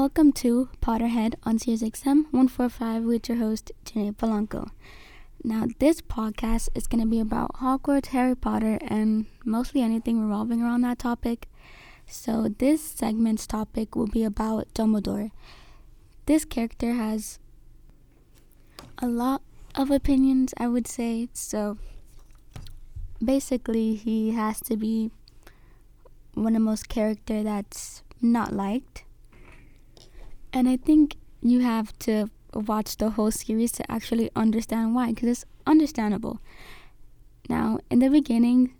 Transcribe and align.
Welcome 0.00 0.32
to 0.40 0.70
Potterhead 0.80 1.34
on 1.42 1.58
Sirius 1.58 1.82
XM 1.82 2.24
145 2.32 3.02
with 3.02 3.28
your 3.28 3.36
host, 3.36 3.70
Janae 3.84 4.16
Polanco. 4.16 4.70
Now, 5.44 5.66
this 5.78 6.00
podcast 6.00 6.70
is 6.74 6.86
going 6.86 7.02
to 7.02 7.06
be 7.06 7.20
about 7.20 7.56
Hogwarts, 7.56 8.06
Harry 8.06 8.34
Potter, 8.34 8.78
and 8.80 9.26
mostly 9.44 9.82
anything 9.82 10.18
revolving 10.18 10.62
around 10.62 10.80
that 10.80 10.98
topic. 10.98 11.48
So, 12.06 12.48
this 12.48 12.82
segment's 12.82 13.46
topic 13.46 13.94
will 13.94 14.06
be 14.06 14.24
about 14.24 14.72
Dumbledore. 14.72 15.32
This 16.24 16.46
character 16.46 16.94
has 16.94 17.38
a 18.96 19.06
lot 19.06 19.42
of 19.74 19.90
opinions, 19.90 20.54
I 20.56 20.66
would 20.66 20.88
say. 20.88 21.28
So, 21.34 21.76
basically, 23.22 23.96
he 23.96 24.30
has 24.30 24.60
to 24.60 24.78
be 24.78 25.10
one 26.32 26.46
of 26.46 26.54
the 26.54 26.60
most 26.60 26.88
character 26.88 27.42
that's 27.42 28.02
not 28.22 28.54
liked 28.54 29.04
and 30.52 30.68
I 30.68 30.76
think 30.76 31.16
you 31.42 31.60
have 31.60 31.98
to 32.00 32.30
watch 32.52 32.96
the 32.96 33.10
whole 33.10 33.30
series 33.30 33.72
to 33.72 33.90
actually 33.90 34.30
understand 34.34 34.94
why, 34.94 35.12
because 35.12 35.28
it's 35.28 35.44
understandable. 35.66 36.40
Now, 37.48 37.78
in 37.90 38.00
the 38.00 38.08
beginning, 38.08 38.74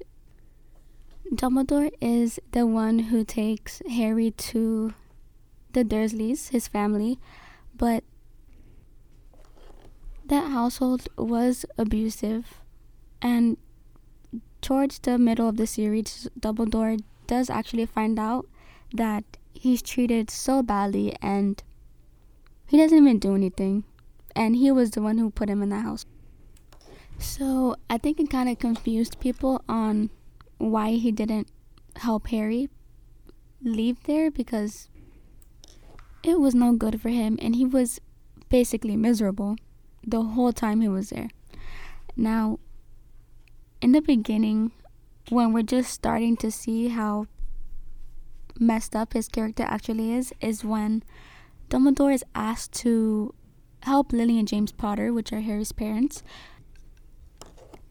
Dumbledore 1.33 1.91
is 2.01 2.41
the 2.53 2.67
one 2.67 2.99
who 3.11 3.25
takes 3.25 3.83
Harry 3.89 4.33
to 4.33 4.95
the 5.73 5.85
Dursleys, 5.85 6.51
his 6.51 6.67
family, 6.67 7.19
but 7.77 8.03
that 10.27 10.51
household 10.51 11.09
was 11.17 11.65
abusive, 11.79 12.61
and 13.23 13.57
towards 14.61 14.99
the 14.99 15.19
middle 15.19 15.49
of 15.49 15.57
the 15.57 15.67
series, 15.67 16.29
Dumbledore 16.39 17.01
does 17.27 17.49
actually 17.49 17.87
find 17.87 18.19
out 18.19 18.47
that 18.93 19.39
he's 19.61 19.83
treated 19.83 20.31
so 20.31 20.63
badly 20.63 21.15
and 21.21 21.63
he 22.67 22.79
doesn't 22.79 22.97
even 22.97 23.19
do 23.19 23.35
anything. 23.35 23.85
And 24.35 24.57
he 24.57 24.71
was 24.73 24.93
the 24.93 25.03
one 25.03 25.19
who 25.19 25.31
put 25.31 25.51
him 25.51 25.63
in 25.63 25.69
the 25.69 25.81
house. 25.81 26.07
So 27.19 27.77
I 27.91 27.99
think 27.99 28.19
it 28.19 28.31
kind 28.31 28.49
of 28.49 28.59
confused 28.59 29.21
people 29.21 29.63
on 29.69 30.09
why 30.57 30.93
he 30.93 31.13
didn't 31.13 31.49
help 31.97 32.29
Harry 32.29 32.71
leave 33.63 34.03
there 34.05 34.31
because 34.31 34.89
it 36.23 36.41
was 36.41 36.55
no 36.55 36.73
good 36.73 36.99
for 36.99 37.11
him 37.11 37.39
and 37.43 37.55
he 37.55 37.67
was 37.67 38.01
basically 38.49 38.97
miserable 38.97 39.57
the 40.07 40.23
whole 40.23 40.55
time 40.55 40.81
he 40.81 40.89
was 40.89 41.11
there. 41.11 41.29
Now, 42.17 42.61
in 43.83 43.93
the 43.93 44.01
beginning, 44.01 44.73
when 45.29 45.53
we're 45.53 45.63
just 45.63 45.93
starting 45.93 46.39
to 46.39 46.51
see 46.51 46.89
how 46.89 47.27
messed 48.61 48.95
up 48.95 49.15
his 49.15 49.29
character 49.29 49.65
actually 49.67 50.13
is 50.13 50.33
is 50.41 50.65
when 50.65 51.03
Dumbledore 51.69 52.15
is 52.15 52.25
asked 52.35 52.73
to 52.81 53.35
help 53.83 54.13
Lily 54.13 54.39
and 54.39 54.47
James 54.47 54.73
Potter, 54.73 55.13
which 55.13 55.33
are 55.33 55.41
Harry's 55.41 55.73
parents, 55.73 56.23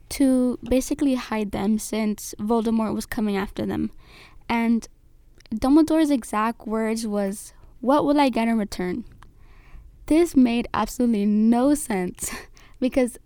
to 0.09 0.59
basically 0.63 1.15
hide 1.15 1.51
them 1.51 1.79
since 1.79 2.35
Voldemort 2.39 2.93
was 2.93 3.05
coming 3.05 3.37
after 3.37 3.65
them. 3.65 3.91
And 4.47 4.87
Dumbledore's 5.53 6.11
exact 6.11 6.67
words 6.67 7.07
was, 7.07 7.53
"What 7.81 8.05
will 8.05 8.19
I 8.19 8.29
get 8.29 8.47
in 8.47 8.57
return?" 8.57 9.05
This 10.07 10.35
made 10.35 10.67
absolutely 10.73 11.25
no 11.25 11.73
sense 11.75 12.31
because 12.79 13.17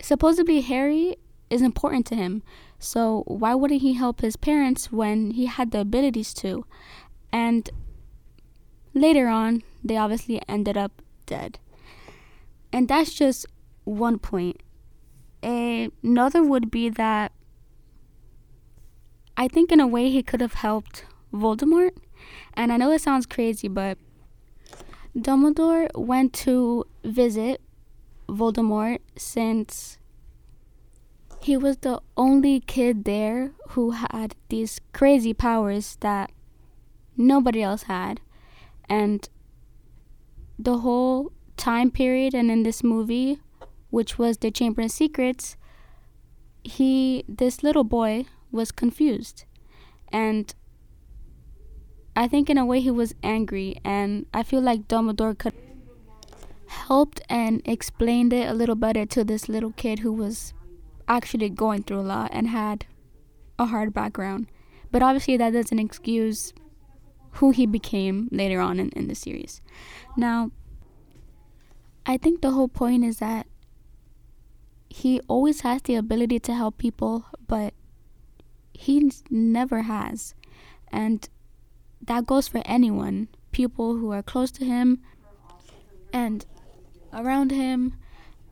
supposedly 0.00 0.60
Harry 0.60 1.16
is 1.50 1.62
important 1.62 2.06
to 2.06 2.16
him. 2.16 2.42
So 2.78 3.24
why 3.26 3.54
wouldn't 3.54 3.82
he 3.82 3.94
help 3.94 4.20
his 4.20 4.36
parents 4.36 4.92
when 4.92 5.32
he 5.32 5.46
had 5.46 5.70
the 5.70 5.80
abilities 5.80 6.34
to? 6.34 6.66
And 7.32 7.68
later 8.94 9.28
on, 9.28 9.62
they 9.82 9.96
obviously 9.96 10.40
ended 10.48 10.76
up 10.76 11.02
dead. 11.26 11.58
And 12.72 12.88
that's 12.88 13.14
just 13.14 13.46
one 13.84 14.18
point. 14.18 14.62
Another 15.42 16.42
would 16.42 16.70
be 16.70 16.88
that 16.90 17.32
I 19.36 19.48
think 19.48 19.70
in 19.70 19.80
a 19.80 19.86
way 19.86 20.10
he 20.10 20.22
could 20.22 20.40
have 20.40 20.54
helped 20.54 21.04
Voldemort. 21.32 21.92
And 22.54 22.72
I 22.72 22.76
know 22.76 22.90
it 22.90 23.00
sounds 23.02 23.26
crazy, 23.26 23.68
but 23.68 23.98
Dumbledore 25.16 25.88
went 25.94 26.32
to 26.44 26.84
visit 27.04 27.60
Voldemort 28.28 28.98
since 29.16 29.98
he 31.40 31.56
was 31.56 31.78
the 31.78 32.00
only 32.16 32.60
kid 32.60 33.04
there 33.04 33.52
who 33.70 33.92
had 33.92 34.34
these 34.48 34.80
crazy 34.92 35.32
powers 35.32 35.96
that 36.00 36.32
nobody 37.16 37.62
else 37.62 37.84
had. 37.84 38.20
And 38.88 39.28
the 40.58 40.78
whole 40.78 41.32
time 41.56 41.90
period 41.90 42.34
and 42.34 42.50
in 42.50 42.62
this 42.62 42.82
movie, 42.82 43.38
which 43.90 44.18
was 44.18 44.38
the 44.38 44.50
Chamber 44.50 44.82
of 44.82 44.90
Secrets, 44.90 45.56
he 46.64 47.24
this 47.28 47.62
little 47.62 47.84
boy 47.84 48.26
was 48.50 48.72
confused. 48.72 49.44
And 50.10 50.54
I 52.16 52.26
think 52.26 52.48
in 52.48 52.58
a 52.58 52.64
way 52.64 52.80
he 52.80 52.90
was 52.90 53.14
angry 53.22 53.76
and 53.84 54.26
I 54.32 54.42
feel 54.42 54.60
like 54.60 54.88
Dumbledore 54.88 55.38
could 55.38 55.54
helped 56.66 57.20
and 57.28 57.62
explained 57.64 58.32
it 58.32 58.48
a 58.48 58.54
little 58.54 58.74
better 58.74 59.06
to 59.06 59.24
this 59.24 59.48
little 59.48 59.72
kid 59.72 60.00
who 60.00 60.12
was 60.12 60.52
actually 61.08 61.48
going 61.48 61.82
through 61.82 62.00
a 62.00 62.02
lot 62.02 62.30
and 62.32 62.48
had 62.48 62.86
a 63.58 63.66
hard 63.66 63.92
background. 63.92 64.48
But 64.90 65.02
obviously, 65.02 65.36
that 65.36 65.52
doesn't 65.52 65.78
excuse 65.78 66.52
who 67.32 67.50
he 67.50 67.66
became 67.66 68.28
later 68.32 68.60
on 68.60 68.80
in, 68.80 68.90
in 68.90 69.08
the 69.08 69.14
series. 69.14 69.60
Now, 70.16 70.50
I 72.06 72.16
think 72.16 72.40
the 72.40 72.52
whole 72.52 72.68
point 72.68 73.04
is 73.04 73.18
that 73.18 73.46
he 74.88 75.20
always 75.28 75.60
has 75.60 75.82
the 75.82 75.96
ability 75.96 76.38
to 76.40 76.54
help 76.54 76.78
people, 76.78 77.26
but 77.46 77.74
he 78.72 79.10
never 79.28 79.82
has. 79.82 80.34
And 80.92 81.28
that 82.00 82.26
goes 82.26 82.48
for 82.48 82.62
anyone 82.64 83.28
people 83.52 83.96
who 83.96 84.12
are 84.12 84.22
close 84.22 84.50
to 84.52 84.64
him 84.64 85.00
and 86.12 86.44
around 87.12 87.50
him, 87.50 87.94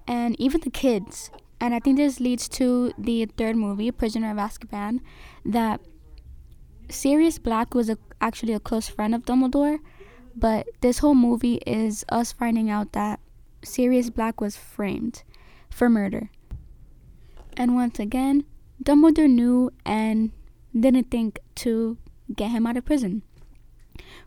and 0.06 0.38
even 0.40 0.60
the 0.60 0.70
kids. 0.70 1.30
And 1.64 1.74
I 1.74 1.80
think 1.80 1.96
this 1.96 2.20
leads 2.20 2.46
to 2.60 2.92
the 2.98 3.24
third 3.24 3.56
movie, 3.56 3.90
Prisoner 3.90 4.30
of 4.30 4.36
Azkaban, 4.36 5.00
that 5.46 5.80
Sirius 6.90 7.38
Black 7.38 7.72
was 7.72 7.88
a, 7.88 7.96
actually 8.20 8.52
a 8.52 8.60
close 8.60 8.86
friend 8.86 9.14
of 9.14 9.22
Dumbledore, 9.22 9.78
but 10.36 10.66
this 10.82 10.98
whole 10.98 11.14
movie 11.14 11.62
is 11.66 12.04
us 12.10 12.32
finding 12.32 12.68
out 12.68 12.92
that 12.92 13.18
Sirius 13.64 14.10
Black 14.10 14.42
was 14.42 14.58
framed 14.58 15.22
for 15.70 15.88
murder. 15.88 16.28
And 17.56 17.74
once 17.74 17.98
again, 17.98 18.44
Dumbledore 18.82 19.30
knew 19.30 19.70
and 19.86 20.32
didn't 20.78 21.10
think 21.10 21.38
to 21.54 21.96
get 22.36 22.50
him 22.50 22.66
out 22.66 22.76
of 22.76 22.84
prison, 22.84 23.22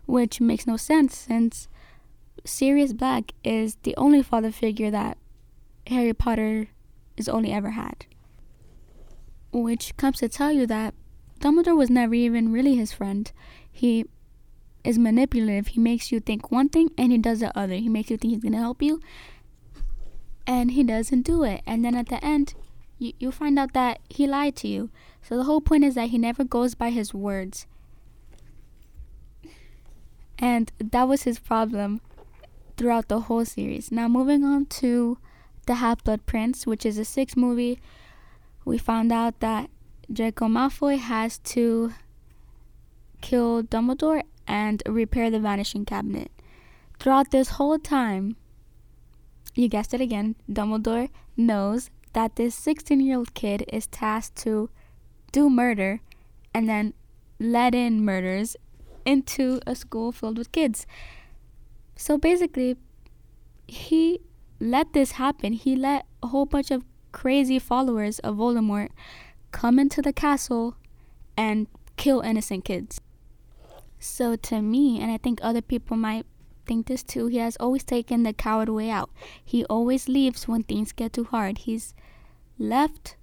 which 0.06 0.40
makes 0.40 0.66
no 0.66 0.76
sense 0.76 1.16
since 1.16 1.68
Sirius 2.44 2.92
Black 2.92 3.32
is 3.44 3.76
the 3.84 3.94
only 3.96 4.24
father 4.24 4.50
figure 4.50 4.90
that 4.90 5.18
Harry 5.86 6.12
Potter 6.12 6.70
has 7.18 7.28
only 7.28 7.52
ever 7.52 7.70
had. 7.70 8.06
Which 9.52 9.96
comes 9.96 10.18
to 10.18 10.28
tell 10.28 10.52
you 10.52 10.66
that 10.66 10.94
Dumbledore 11.40 11.76
was 11.76 11.90
never 11.90 12.14
even 12.14 12.52
really 12.52 12.74
his 12.74 12.92
friend. 12.92 13.30
He 13.70 14.06
is 14.82 14.98
manipulative. 14.98 15.68
He 15.68 15.80
makes 15.80 16.10
you 16.10 16.20
think 16.20 16.50
one 16.50 16.68
thing 16.68 16.90
and 16.98 17.12
he 17.12 17.18
does 17.18 17.40
the 17.40 17.56
other. 17.56 17.74
He 17.74 17.88
makes 17.88 18.10
you 18.10 18.16
think 18.16 18.32
he's 18.32 18.42
going 18.42 18.52
to 18.52 18.58
help 18.58 18.82
you 18.82 19.00
and 20.48 20.70
he 20.70 20.82
doesn't 20.82 21.22
do 21.22 21.44
it. 21.44 21.62
And 21.66 21.84
then 21.84 21.94
at 21.94 22.08
the 22.08 22.24
end, 22.24 22.54
you, 22.98 23.12
you 23.20 23.30
find 23.30 23.58
out 23.58 23.74
that 23.74 24.00
he 24.08 24.26
lied 24.26 24.56
to 24.56 24.68
you. 24.68 24.90
So 25.22 25.36
the 25.36 25.44
whole 25.44 25.60
point 25.60 25.84
is 25.84 25.94
that 25.94 26.08
he 26.08 26.18
never 26.18 26.42
goes 26.42 26.74
by 26.74 26.90
his 26.90 27.12
words. 27.12 27.66
And 30.38 30.72
that 30.78 31.06
was 31.06 31.24
his 31.24 31.38
problem 31.38 32.00
throughout 32.76 33.08
the 33.08 33.20
whole 33.20 33.44
series. 33.44 33.92
Now, 33.92 34.08
moving 34.08 34.42
on 34.42 34.66
to 34.66 35.18
The 35.68 35.74
Half 35.74 36.02
Blood 36.02 36.24
Prince, 36.24 36.66
which 36.66 36.86
is 36.86 36.96
a 36.96 37.04
sixth 37.04 37.36
movie, 37.36 37.78
we 38.64 38.78
found 38.78 39.12
out 39.12 39.40
that 39.40 39.68
Draco 40.10 40.46
Malfoy 40.46 40.96
has 40.98 41.36
to 41.40 41.92
kill 43.20 43.62
Dumbledore 43.62 44.22
and 44.46 44.82
repair 44.86 45.30
the 45.30 45.38
Vanishing 45.38 45.84
Cabinet. 45.84 46.30
Throughout 46.98 47.32
this 47.32 47.50
whole 47.50 47.78
time, 47.78 48.36
you 49.54 49.68
guessed 49.68 49.92
it 49.92 50.00
again, 50.00 50.36
Dumbledore 50.50 51.10
knows 51.36 51.90
that 52.14 52.36
this 52.36 52.54
16 52.54 53.00
year 53.00 53.18
old 53.18 53.34
kid 53.34 53.66
is 53.68 53.88
tasked 53.88 54.36
to 54.36 54.70
do 55.32 55.50
murder 55.50 56.00
and 56.54 56.66
then 56.66 56.94
let 57.38 57.74
in 57.74 58.02
murders 58.02 58.56
into 59.04 59.60
a 59.66 59.74
school 59.74 60.12
filled 60.12 60.38
with 60.38 60.50
kids. 60.50 60.86
So 61.94 62.16
basically, 62.16 62.78
he 63.66 64.22
let 64.60 64.92
this 64.92 65.12
happen. 65.12 65.52
He 65.52 65.76
let 65.76 66.06
a 66.22 66.28
whole 66.28 66.46
bunch 66.46 66.70
of 66.70 66.84
crazy 67.12 67.58
followers 67.58 68.18
of 68.20 68.36
Voldemort 68.36 68.90
come 69.52 69.78
into 69.78 70.02
the 70.02 70.12
castle 70.12 70.76
and 71.36 71.66
kill 71.96 72.20
innocent 72.20 72.64
kids. 72.64 73.00
So 73.98 74.36
to 74.36 74.62
me, 74.62 75.00
and 75.00 75.10
I 75.10 75.16
think 75.16 75.40
other 75.42 75.62
people 75.62 75.96
might 75.96 76.26
think 76.66 76.86
this 76.86 77.02
too, 77.02 77.26
he 77.26 77.38
has 77.38 77.56
always 77.56 77.84
taken 77.84 78.22
the 78.22 78.32
coward 78.32 78.68
way 78.68 78.90
out. 78.90 79.10
He 79.44 79.64
always 79.64 80.08
leaves 80.08 80.46
when 80.46 80.62
things 80.62 80.92
get 80.92 81.12
too 81.12 81.24
hard. 81.24 81.58
He's 81.58 81.94
left 82.58 83.16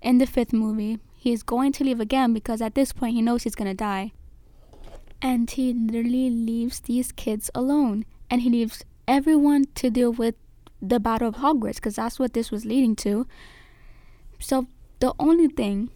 in 0.00 0.18
the 0.18 0.26
fifth 0.26 0.52
movie. 0.52 0.98
He 1.14 1.32
is 1.32 1.42
going 1.42 1.72
to 1.72 1.84
leave 1.84 2.00
again 2.00 2.32
because 2.32 2.60
at 2.60 2.74
this 2.74 2.92
point 2.92 3.14
he 3.14 3.22
knows 3.22 3.42
he's 3.42 3.54
gonna 3.54 3.74
die. 3.74 4.12
And 5.20 5.50
he 5.50 5.72
literally 5.72 6.30
leaves 6.30 6.80
these 6.80 7.12
kids 7.12 7.50
alone. 7.54 8.04
And 8.28 8.42
he 8.42 8.50
leaves 8.50 8.84
everyone 9.06 9.66
to 9.76 9.90
deal 9.90 10.12
with 10.12 10.34
the 10.82 10.98
Battle 10.98 11.28
of 11.28 11.36
Hogwarts 11.36 11.76
because 11.76 11.96
that's 11.96 12.18
what 12.18 12.34
this 12.34 12.50
was 12.50 12.66
leading 12.66 12.96
to. 12.96 13.26
So 14.40 14.66
the 14.98 15.14
only 15.18 15.46
thing, 15.48 15.90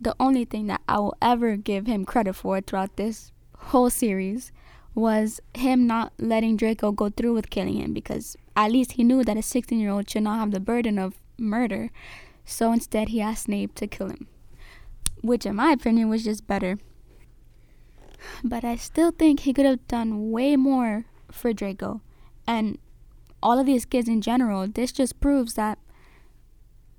the 0.00 0.14
only 0.20 0.44
thing 0.44 0.68
that 0.68 0.80
I 0.88 0.98
will 1.00 1.16
ever 1.20 1.56
give 1.56 1.86
him 1.86 2.04
credit 2.04 2.34
for 2.34 2.60
throughout 2.60 2.96
this 2.96 3.32
whole 3.56 3.90
series 3.90 4.52
was 4.94 5.40
him 5.54 5.86
not 5.86 6.12
letting 6.18 6.56
Draco 6.56 6.92
go 6.92 7.10
through 7.10 7.34
with 7.34 7.50
killing 7.50 7.76
him 7.80 7.92
because 7.92 8.36
at 8.56 8.70
least 8.70 8.92
he 8.92 9.04
knew 9.04 9.24
that 9.24 9.36
a 9.36 9.42
16 9.42 9.78
year 9.78 9.90
old 9.90 10.08
should 10.08 10.22
not 10.22 10.38
have 10.38 10.52
the 10.52 10.60
burden 10.60 10.98
of 10.98 11.20
murder. 11.36 11.90
So 12.44 12.72
instead, 12.72 13.08
he 13.08 13.20
asked 13.20 13.44
Snape 13.44 13.74
to 13.74 13.86
kill 13.86 14.08
him, 14.08 14.26
which, 15.20 15.44
in 15.44 15.56
my 15.56 15.72
opinion, 15.72 16.08
was 16.08 16.24
just 16.24 16.46
better. 16.46 16.78
But 18.42 18.64
I 18.64 18.76
still 18.76 19.10
think 19.10 19.40
he 19.40 19.52
could 19.52 19.66
have 19.66 19.86
done 19.86 20.30
way 20.30 20.56
more 20.56 21.04
for 21.30 21.52
Draco. 21.52 22.00
And 22.46 22.78
all 23.42 23.58
of 23.58 23.66
these 23.66 23.84
kids 23.84 24.08
in 24.08 24.20
general, 24.20 24.66
this 24.66 24.92
just 24.92 25.20
proves 25.20 25.54
that 25.54 25.78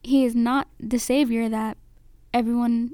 he 0.03 0.25
is 0.25 0.35
not 0.35 0.67
the 0.79 0.99
savior 0.99 1.49
that 1.49 1.77
everyone 2.33 2.91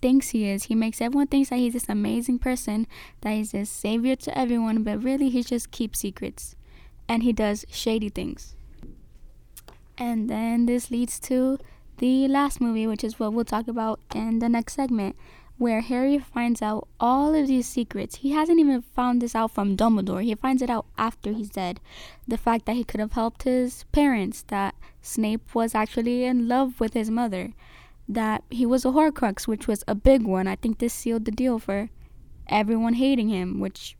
thinks 0.00 0.30
he 0.30 0.48
is. 0.48 0.64
He 0.64 0.74
makes 0.74 1.00
everyone 1.00 1.26
think 1.26 1.48
that 1.48 1.56
he's 1.56 1.72
this 1.72 1.88
amazing 1.88 2.38
person, 2.38 2.86
that 3.22 3.30
he's 3.30 3.52
this 3.52 3.70
savior 3.70 4.16
to 4.16 4.38
everyone, 4.38 4.82
but 4.82 5.02
really 5.02 5.28
he 5.28 5.42
just 5.42 5.70
keeps 5.70 6.00
secrets 6.00 6.54
and 7.08 7.22
he 7.22 7.32
does 7.32 7.64
shady 7.68 8.08
things. 8.08 8.54
And 9.98 10.28
then 10.28 10.66
this 10.66 10.90
leads 10.90 11.18
to 11.20 11.58
the 11.98 12.28
last 12.28 12.60
movie, 12.60 12.86
which 12.86 13.02
is 13.02 13.18
what 13.18 13.32
we'll 13.32 13.44
talk 13.44 13.68
about 13.68 14.00
in 14.14 14.38
the 14.40 14.48
next 14.48 14.74
segment, 14.74 15.16
where 15.58 15.80
Harry 15.80 16.18
finds 16.18 16.60
out 16.60 16.86
all 17.00 17.34
of 17.34 17.46
these 17.46 17.66
secrets. 17.66 18.16
He 18.16 18.32
hasn't 18.32 18.60
even 18.60 18.82
found 18.82 19.22
this 19.22 19.34
out 19.34 19.52
from 19.52 19.76
Dumbledore. 19.76 20.22
He 20.22 20.34
finds 20.34 20.60
it 20.60 20.68
out 20.68 20.86
after 20.98 21.32
he's 21.32 21.48
dead. 21.48 21.80
The 22.28 22.36
fact 22.36 22.66
that 22.66 22.76
he 22.76 22.84
could 22.84 23.00
have 23.00 23.12
helped 23.12 23.44
his 23.44 23.84
parents, 23.92 24.44
that 24.48 24.74
Snape 25.00 25.54
was 25.54 25.74
actually 25.74 26.24
in 26.24 26.46
love 26.46 26.78
with 26.78 26.92
his 26.92 27.10
mother, 27.10 27.54
that 28.08 28.44
he 28.50 28.66
was 28.66 28.84
a 28.84 28.88
Horcrux, 28.88 29.48
which 29.48 29.66
was 29.66 29.82
a 29.88 29.94
big 29.94 30.24
one. 30.24 30.46
I 30.46 30.56
think 30.56 30.78
this 30.78 30.92
sealed 30.92 31.24
the 31.24 31.30
deal 31.30 31.58
for 31.58 31.88
everyone 32.48 32.94
hating 32.94 33.28
him, 33.28 33.58
which 33.58 33.96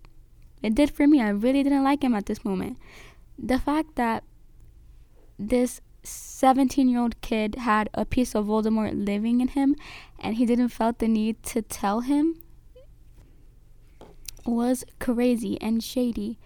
it 0.62 0.74
did 0.74 0.90
for 0.90 1.06
me. 1.06 1.22
I 1.22 1.28
really 1.28 1.62
didn't 1.62 1.84
like 1.84 2.04
him 2.04 2.14
at 2.14 2.26
this 2.26 2.44
moment. 2.44 2.76
The 3.38 3.58
fact 3.58 3.96
that 3.96 4.24
this 5.38 5.80
17 6.06 6.88
year 6.88 7.00
old 7.00 7.20
kid 7.20 7.56
had 7.56 7.88
a 7.94 8.04
piece 8.04 8.34
of 8.34 8.46
Voldemort 8.46 9.06
living 9.06 9.40
in 9.40 9.48
him 9.48 9.76
and 10.18 10.36
he 10.36 10.46
didn't 10.46 10.68
felt 10.68 10.98
the 10.98 11.08
need 11.08 11.42
to 11.44 11.62
tell 11.62 12.00
him 12.00 12.40
was 14.44 14.84
crazy 15.00 15.60
and 15.60 15.82
shady 15.82 16.38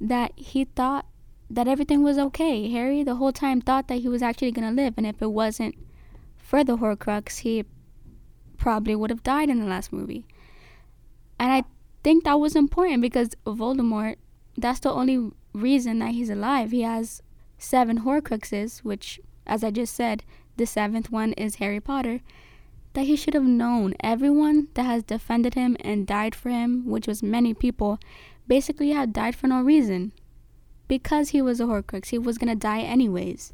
that 0.00 0.32
he 0.36 0.64
thought 0.64 1.06
that 1.48 1.66
everything 1.66 2.02
was 2.02 2.18
okay. 2.18 2.70
Harry 2.70 3.02
the 3.02 3.16
whole 3.16 3.32
time 3.32 3.60
thought 3.60 3.88
that 3.88 4.00
he 4.00 4.08
was 4.08 4.22
actually 4.22 4.52
going 4.52 4.68
to 4.68 4.82
live 4.82 4.94
and 4.96 5.06
if 5.06 5.20
it 5.20 5.32
wasn't 5.32 5.74
for 6.36 6.64
the 6.64 6.78
Horcrux, 6.78 7.38
he 7.38 7.64
probably 8.56 8.94
would 8.94 9.10
have 9.10 9.22
died 9.22 9.48
in 9.48 9.60
the 9.60 9.66
last 9.66 9.92
movie. 9.92 10.26
And 11.38 11.52
I 11.52 11.64
think 12.02 12.24
that 12.24 12.38
was 12.38 12.54
important 12.54 13.00
because 13.00 13.30
Voldemort, 13.46 14.16
that's 14.56 14.80
the 14.80 14.92
only 14.92 15.30
reason 15.52 16.00
that 16.00 16.10
he's 16.10 16.30
alive. 16.30 16.70
He 16.70 16.82
has 16.82 17.22
seven 17.60 18.00
Horcruxes, 18.00 18.78
which, 18.78 19.20
as 19.46 19.62
I 19.62 19.70
just 19.70 19.94
said, 19.94 20.24
the 20.56 20.66
seventh 20.66 21.12
one 21.12 21.34
is 21.34 21.56
Harry 21.56 21.78
Potter, 21.78 22.20
that 22.94 23.06
he 23.06 23.16
should 23.16 23.34
have 23.34 23.44
known 23.44 23.94
everyone 24.00 24.68
that 24.74 24.84
has 24.84 25.04
defended 25.04 25.54
him 25.54 25.76
and 25.80 26.06
died 26.06 26.34
for 26.34 26.48
him, 26.48 26.86
which 26.86 27.06
was 27.06 27.22
many 27.22 27.54
people, 27.54 28.00
basically 28.48 28.90
had 28.90 29.12
died 29.12 29.36
for 29.36 29.46
no 29.46 29.62
reason. 29.62 30.12
Because 30.88 31.28
he 31.28 31.42
was 31.42 31.60
a 31.60 31.64
Horcrux, 31.64 32.08
he 32.08 32.18
was 32.18 32.38
gonna 32.38 32.56
die 32.56 32.80
anyways. 32.80 33.52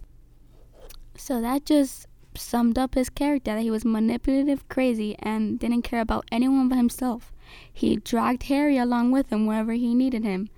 So 1.16 1.40
that 1.40 1.66
just 1.66 2.06
summed 2.34 2.78
up 2.78 2.94
his 2.94 3.10
character 3.10 3.54
that 3.54 3.62
he 3.62 3.70
was 3.70 3.84
manipulative, 3.84 4.68
crazy, 4.68 5.16
and 5.18 5.58
didn't 5.58 5.82
care 5.82 6.00
about 6.00 6.26
anyone 6.30 6.68
but 6.68 6.76
himself. 6.76 7.32
He 7.72 7.96
dragged 7.96 8.44
Harry 8.44 8.78
along 8.78 9.10
with 9.10 9.30
him 9.30 9.46
wherever 9.46 9.72
he 9.72 9.94
needed 9.94 10.24
him 10.24 10.48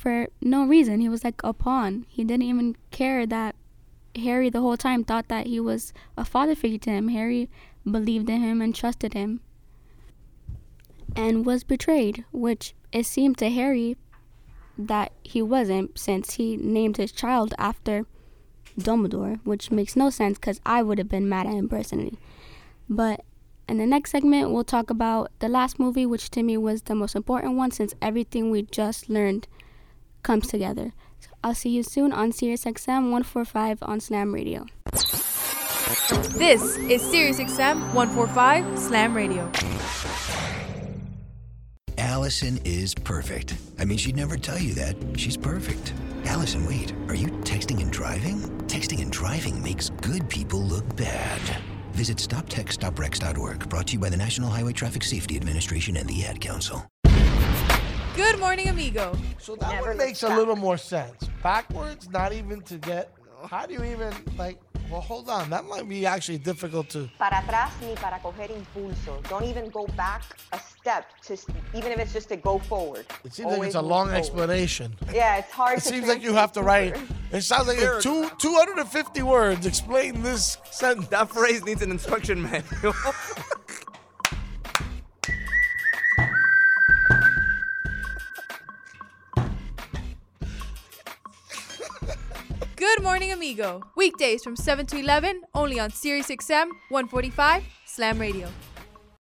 for 0.00 0.28
no 0.40 0.64
reason. 0.64 1.00
He 1.00 1.10
was 1.10 1.24
like 1.24 1.40
a 1.44 1.52
pawn. 1.52 2.06
He 2.08 2.24
didn't 2.24 2.44
even 2.44 2.76
care 2.90 3.26
that 3.26 3.54
Harry 4.16 4.48
the 4.48 4.62
whole 4.62 4.78
time 4.78 5.04
thought 5.04 5.28
that 5.28 5.46
he 5.46 5.60
was 5.60 5.92
a 6.16 6.24
father 6.24 6.54
figure 6.54 6.78
to 6.78 6.90
him. 6.90 7.08
Harry 7.08 7.50
believed 7.88 8.30
in 8.30 8.40
him 8.40 8.62
and 8.62 8.74
trusted 8.74 9.12
him 9.12 9.40
and 11.14 11.44
was 11.44 11.64
betrayed, 11.64 12.24
which 12.32 12.74
it 12.92 13.04
seemed 13.04 13.36
to 13.38 13.50
Harry 13.50 13.96
that 14.78 15.12
he 15.22 15.42
wasn't 15.42 15.98
since 15.98 16.34
he 16.34 16.56
named 16.56 16.96
his 16.96 17.12
child 17.12 17.52
after 17.58 18.06
Dumbledore, 18.78 19.40
which 19.44 19.70
makes 19.70 19.96
no 19.96 20.08
sense 20.08 20.38
because 20.38 20.60
I 20.64 20.82
would 20.82 20.96
have 20.96 21.08
been 21.08 21.28
mad 21.28 21.46
at 21.46 21.52
him 21.52 21.68
personally. 21.68 22.18
But 22.88 23.22
in 23.68 23.76
the 23.76 23.86
next 23.86 24.12
segment, 24.12 24.50
we'll 24.50 24.64
talk 24.64 24.88
about 24.88 25.30
the 25.40 25.48
last 25.48 25.78
movie, 25.78 26.06
which 26.06 26.30
to 26.30 26.42
me 26.42 26.56
was 26.56 26.82
the 26.82 26.94
most 26.94 27.14
important 27.14 27.56
one 27.56 27.70
since 27.70 27.94
everything 28.00 28.50
we 28.50 28.62
just 28.62 29.10
learned 29.10 29.46
comes 30.22 30.48
together. 30.48 30.92
So 31.20 31.30
I'll 31.42 31.54
see 31.54 31.70
you 31.70 31.82
soon 31.82 32.12
on 32.12 32.32
SiriusXM 32.32 33.10
145 33.10 33.78
on 33.82 34.00
Slam 34.00 34.32
Radio. 34.34 34.66
This 36.36 36.76
is 36.76 37.02
SiriusXM 37.02 37.94
145 37.94 38.78
Slam 38.78 39.14
Radio. 39.14 39.50
Allison 41.98 42.58
is 42.64 42.94
perfect. 42.94 43.56
I 43.78 43.84
mean, 43.84 43.98
she'd 43.98 44.16
never 44.16 44.36
tell 44.36 44.58
you 44.58 44.74
that. 44.74 44.96
She's 45.16 45.36
perfect. 45.36 45.92
Allison, 46.24 46.66
wait, 46.66 46.92
are 47.08 47.14
you 47.14 47.28
texting 47.42 47.80
and 47.80 47.92
driving? 47.92 48.40
Texting 48.66 49.02
and 49.02 49.12
driving 49.12 49.62
makes 49.62 49.90
good 49.90 50.28
people 50.28 50.60
look 50.60 50.96
bad. 50.96 51.40
Visit 51.92 52.18
stoptextsstopwrecks.org, 52.18 53.68
brought 53.68 53.86
to 53.88 53.92
you 53.94 53.98
by 53.98 54.08
the 54.08 54.16
National 54.16 54.50
Highway 54.50 54.72
Traffic 54.72 55.02
Safety 55.02 55.36
Administration 55.36 55.96
and 55.96 56.08
the 56.08 56.24
Ad 56.24 56.40
Council. 56.40 56.89
Good 58.16 58.38
morning, 58.38 58.68
amigo. 58.68 59.16
So 59.38 59.56
that 59.56 59.70
Never 59.70 59.80
one 59.88 59.96
look 59.96 60.06
makes 60.06 60.22
a 60.22 60.28
little 60.28 60.56
more 60.56 60.76
sense. 60.76 61.28
Backwards, 61.42 62.08
not 62.10 62.32
even 62.32 62.60
to 62.62 62.76
get. 62.78 63.12
How 63.48 63.66
do 63.66 63.74
you 63.74 63.84
even 63.84 64.12
like? 64.36 64.58
Well, 64.90 65.00
hold 65.00 65.28
on. 65.30 65.48
That 65.50 65.64
might 65.66 65.88
be 65.88 66.04
actually 66.04 66.38
difficult 66.38 66.90
to. 66.90 67.08
Para 67.18 67.36
atrás 67.42 67.70
ni 67.80 67.94
para 67.94 68.18
coger 68.18 68.50
impulso. 68.50 69.22
Don't 69.28 69.44
even 69.44 69.70
go 69.70 69.86
back 69.96 70.22
a 70.52 70.58
step, 70.58 71.06
to, 71.26 71.34
even 71.74 71.92
if 71.92 71.98
it's 72.00 72.12
just 72.12 72.28
to 72.30 72.36
go 72.36 72.58
forward. 72.58 73.06
It 73.24 73.32
seems 73.32 73.46
like 73.46 73.54
Always 73.54 73.68
it's 73.68 73.76
a 73.76 73.82
move 73.82 73.90
long 73.90 74.06
forward. 74.06 74.18
explanation. 74.18 74.96
Yeah, 75.14 75.36
it's 75.38 75.50
hard 75.52 75.78
to 75.80 75.84
do 75.84 75.88
It 75.88 75.90
to 75.90 75.96
seems 75.96 76.08
like 76.08 76.22
you 76.22 76.34
have 76.34 76.52
to 76.52 76.62
write. 76.62 76.96
super. 76.96 77.14
It 77.36 77.42
sounds 77.42 77.68
like 77.68 77.78
in 77.78 78.00
two 78.02 78.28
250 78.38 79.22
words. 79.22 79.64
Explain 79.64 80.22
this 80.22 80.58
sentence. 80.72 81.06
That 81.08 81.30
phrase 81.30 81.64
needs 81.64 81.82
an 81.82 81.92
instruction 81.92 82.42
manual. 82.42 82.94
Good 93.00 93.06
morning, 93.06 93.32
amigo. 93.32 93.80
Weekdays 93.96 94.44
from 94.44 94.56
7 94.56 94.84
to 94.84 94.98
11, 94.98 95.40
only 95.54 95.80
on 95.80 95.90
SiriusXM 95.90 96.66
145 96.90 97.64
Slam 97.86 98.18
Radio. 98.18 98.46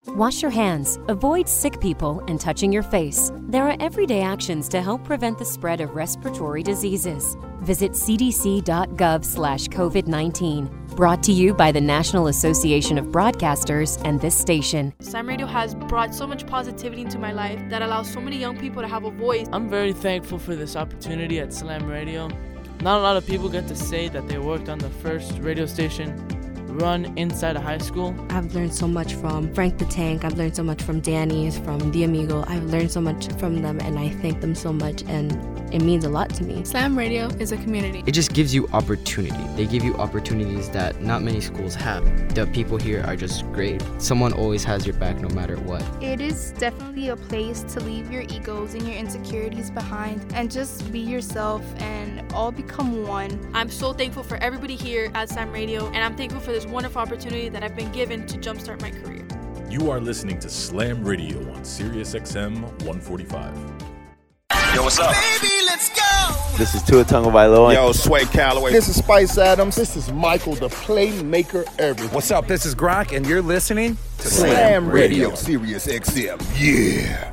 Wash 0.08 0.42
your 0.42 0.52
hands, 0.52 1.00
avoid 1.08 1.48
sick 1.48 1.80
people, 1.80 2.22
and 2.28 2.42
touching 2.42 2.74
your 2.74 2.84
face. 2.84 3.32
There 3.48 3.70
are 3.70 3.78
everyday 3.80 4.20
actions 4.20 4.68
to 4.70 4.82
help 4.82 5.06
prevent 5.06 5.40
the 5.40 5.46
spread 5.46 5.80
of 5.80 5.96
respiratory 5.96 6.62
diseases. 6.62 7.38
Visit 7.62 7.92
cdc.gov 7.92 9.24
slash 9.24 9.68
COVID 9.68 10.08
19. 10.08 10.66
Brought 10.98 11.24
to 11.24 11.32
you 11.32 11.54
by 11.54 11.72
the 11.72 11.80
National 11.80 12.28
Association 12.28 12.98
of 12.98 13.06
Broadcasters 13.06 14.02
and 14.04 14.20
this 14.20 14.38
station. 14.38 14.94
Slam 15.00 15.30
Radio 15.30 15.48
has 15.48 15.74
brought 15.74 16.14
so 16.14 16.28
much 16.28 16.46
positivity 16.46 17.04
into 17.04 17.18
my 17.18 17.32
life 17.32 17.62
that 17.70 17.82
allows 17.82 18.12
so 18.12 18.20
many 18.20 18.38
young 18.38 18.60
people 18.60 18.82
to 18.82 18.90
have 18.90 19.06
a 19.06 19.12
voice. 19.12 19.48
I'm 19.54 19.70
very 19.70 19.94
thankful 19.94 20.38
for 20.38 20.54
this 20.54 20.76
opportunity 20.76 21.40
at 21.40 21.54
Slam 21.54 21.88
Radio. 21.88 22.28
Not 22.82 23.00
a 23.00 23.02
lot 23.02 23.18
of 23.18 23.26
people 23.26 23.50
get 23.50 23.68
to 23.68 23.76
say 23.76 24.08
that 24.10 24.28
they 24.28 24.38
worked 24.38 24.70
on 24.70 24.78
the 24.78 24.90
first 24.90 25.34
radio 25.40 25.66
station 25.66 26.16
run 26.80 27.06
inside 27.18 27.56
a 27.56 27.60
high 27.60 27.78
school. 27.78 28.16
I've 28.30 28.54
learned 28.56 28.74
so 28.74 28.88
much 28.88 29.16
from 29.16 29.54
Frank 29.54 29.78
the 29.78 29.86
Tank. 29.86 30.24
I've 30.24 30.38
learned 30.38 30.56
so 30.56 30.64
much 30.64 30.82
from 30.82 31.02
Danny, 31.02 31.52
from 31.52 31.92
The 31.92 32.04
Amigo. 32.04 32.44
I've 32.48 32.64
learned 32.66 32.92
so 32.92 33.02
much 33.02 33.28
from 33.34 33.62
them, 33.62 33.80
and 33.82 34.00
I 34.00 34.10
thank 34.10 34.40
them 34.40 34.56
so 34.56 34.72
much, 34.72 35.04
and 35.08 35.32
it 35.72 35.82
means 35.82 36.04
a 36.06 36.10
lot 36.10 36.30
to 36.36 36.44
me. 36.44 36.64
Slam 36.64 36.98
Radio 36.98 37.28
is 37.40 37.52
a 37.52 37.58
community. 37.58 38.04
It 38.06 38.12
just 38.12 38.34
gives 38.34 38.54
you 38.54 38.68
opportunity. 38.74 39.44
They 39.56 39.66
give 39.66 39.84
you 39.84 39.96
opportunities 39.96 40.70
that 40.70 41.02
not 41.02 41.22
many 41.22 41.42
schools 41.42 41.76
have. 41.76 42.04
The 42.34 42.48
people 42.48 42.78
here 42.78 43.04
are 43.06 43.16
just 43.16 43.44
great. 43.52 43.84
Someone 44.00 44.34
always 44.34 44.64
has 44.64 44.86
your 44.86 44.96
back 44.96 45.20
no 45.20 45.30
matter 45.30 45.58
what. 45.58 45.84
It 46.02 46.22
is 46.22 46.54
definitely 46.58 47.10
a 47.10 47.16
place 47.16 47.62
to 47.74 47.80
leave 47.82 48.12
your 48.12 48.24
egos 48.24 48.74
and 48.74 48.88
your 48.88 48.96
insecurities 48.96 49.70
behind 49.70 50.26
and 50.34 50.50
just 50.52 50.92
be 50.92 51.00
yourself 51.00 51.64
and 51.82 52.32
all 52.34 52.52
become 52.52 53.04
one. 53.08 53.52
I'm 53.54 53.70
so 53.70 53.94
thankful 53.94 54.24
for 54.24 54.38
everybody 54.38 54.76
here 54.76 55.12
at 55.14 55.30
Slam 55.30 55.52
Radio, 55.52 55.88
and 55.88 55.98
I'm 55.98 56.16
thankful 56.16 56.42
for 56.42 56.52
this 56.52 56.66
wonderful 56.66 57.02
opportunity 57.02 57.50
that 57.50 57.64
I've 57.64 57.76
been 57.76 57.92
given 57.92 58.26
to 58.28 58.38
jumpstart 58.38 58.82
my 58.82 58.92
career. 58.92 59.26
You 59.70 59.92
are 59.92 60.00
listening 60.00 60.40
to 60.40 60.50
Slam 60.50 61.04
Radio 61.04 61.38
on 61.54 61.64
Sirius 61.64 62.16
XM 62.16 62.62
145. 62.86 63.56
Yo, 64.76 64.84
what's 64.84 65.00
up? 65.00 65.12
Baby, 65.12 65.22
let's 65.42 65.42
go. 65.42 65.59
This 66.58 66.76
is 66.76 66.84
Tua 66.84 67.06
Tagovailoa. 67.06 67.74
Yo, 67.74 67.92
Sway 67.92 68.26
Calloway. 68.26 68.72
This 68.72 68.90
is 68.90 68.98
Spice 68.98 69.38
Adams. 69.38 69.76
This 69.76 69.96
is 69.96 70.12
Michael, 70.12 70.56
the 70.56 70.68
playmaker 70.68 71.66
everything. 71.80 72.14
What's 72.14 72.32
up? 72.32 72.48
This 72.48 72.66
is 72.66 72.76
Gronk, 72.76 73.16
and 73.16 73.26
you're 73.26 73.42
listening 73.42 73.98
to 74.18 74.28
Slam, 74.28 74.52
Slam 74.52 74.90
Radio. 74.90 75.30
Radio, 75.30 75.36
Sirius 75.36 75.88
XM. 75.88 76.42
Yeah. 76.58 77.32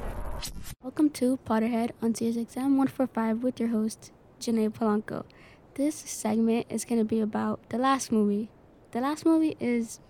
Welcome 0.82 1.10
to 1.10 1.38
Potterhead 1.44 1.90
on 2.00 2.14
Sirius 2.14 2.36
XM 2.36 2.76
145 2.76 3.42
with 3.42 3.58
your 3.58 3.70
host, 3.70 4.12
Janae 4.40 4.70
Polanco. 4.72 5.24
This 5.74 5.96
segment 5.96 6.66
is 6.70 6.84
going 6.84 7.00
to 7.00 7.04
be 7.04 7.20
about 7.20 7.68
the 7.70 7.78
last 7.78 8.12
movie. 8.12 8.50
The 8.92 9.00
last 9.00 9.26
movie 9.26 9.56
is 9.58 10.00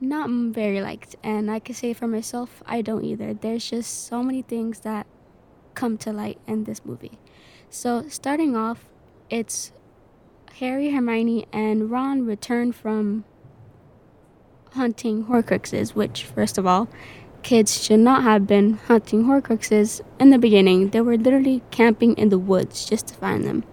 not 0.00 0.28
very 0.30 0.80
liked, 0.80 1.16
and 1.22 1.50
I 1.50 1.58
can 1.58 1.74
say 1.74 1.92
for 1.92 2.06
myself, 2.06 2.62
I 2.66 2.80
don't 2.82 3.04
either. 3.04 3.34
There's 3.34 3.68
just 3.68 4.06
so 4.06 4.22
many 4.22 4.42
things 4.42 4.80
that 4.80 5.06
come 5.74 5.98
to 5.98 6.12
light 6.12 6.38
in 6.46 6.64
this 6.64 6.84
movie. 6.84 7.18
So, 7.74 8.04
starting 8.08 8.54
off, 8.54 8.84
it's 9.28 9.72
Harry, 10.60 10.92
Hermione, 10.92 11.48
and 11.52 11.90
Ron 11.90 12.24
return 12.24 12.70
from 12.70 13.24
hunting 14.74 15.24
Horcruxes, 15.24 15.92
which, 15.92 16.22
first 16.22 16.56
of 16.56 16.68
all, 16.68 16.86
kids 17.42 17.82
should 17.82 17.98
not 17.98 18.22
have 18.22 18.46
been 18.46 18.74
hunting 18.74 19.24
Horcruxes 19.24 20.02
in 20.20 20.30
the 20.30 20.38
beginning. 20.38 20.90
They 20.90 21.00
were 21.00 21.16
literally 21.16 21.62
camping 21.72 22.14
in 22.14 22.28
the 22.28 22.38
woods 22.38 22.86
just 22.86 23.08
to 23.08 23.14
find 23.14 23.44
them. 23.44 23.64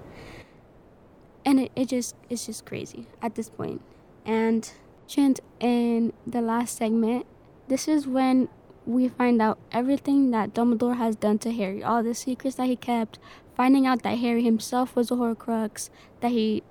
And 1.46 1.60
it, 1.60 1.72
it 1.76 1.90
just 1.90 2.16
it's 2.28 2.48
just 2.48 2.66
crazy 2.66 3.06
at 3.22 3.36
this 3.36 3.52
point. 3.52 3.84
And 4.26 4.68
in 5.16 6.12
the 6.26 6.42
last 6.42 6.76
segment, 6.76 7.28
this 7.68 7.88
is 7.88 8.08
when 8.08 8.50
we 8.86 9.08
find 9.08 9.42
out 9.42 9.60
everything 9.72 10.32
that 10.32 10.56
Dumbledore 10.56 10.98
has 10.98 11.16
done 11.16 11.38
to 11.40 11.52
Harry, 11.52 11.84
all 11.84 12.02
the 12.02 12.16
secrets 12.16 12.56
that 12.56 12.68
he 12.68 12.76
kept, 12.76 13.20
finding 13.62 13.86
out 13.86 14.02
that 14.02 14.18
Harry 14.18 14.42
himself 14.42 14.96
was 14.96 15.12
a 15.12 15.14
Horcrux, 15.14 15.92
that 16.20 16.32
he 16.32 16.64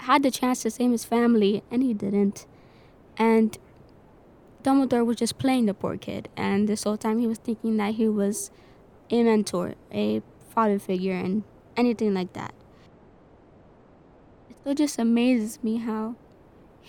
had 0.00 0.24
the 0.24 0.30
chance 0.32 0.60
to 0.60 0.68
save 0.68 0.90
his 0.90 1.04
family 1.04 1.62
and 1.70 1.84
he 1.84 1.94
didn't. 1.94 2.46
And 3.16 3.56
Dumbledore 4.64 5.06
was 5.06 5.18
just 5.18 5.38
playing 5.38 5.66
the 5.66 5.72
poor 5.72 5.96
kid, 5.96 6.28
and 6.36 6.68
this 6.68 6.82
whole 6.82 6.96
time 6.96 7.20
he 7.20 7.28
was 7.28 7.38
thinking 7.38 7.76
that 7.76 7.94
he 7.94 8.08
was 8.08 8.50
a 9.08 9.22
mentor, 9.22 9.76
a 9.92 10.20
father 10.52 10.80
figure, 10.80 11.14
and 11.14 11.44
anything 11.76 12.12
like 12.12 12.32
that. 12.32 12.52
It 14.50 14.56
still 14.60 14.74
just 14.74 14.98
amazes 14.98 15.62
me 15.62 15.76
how 15.76 16.16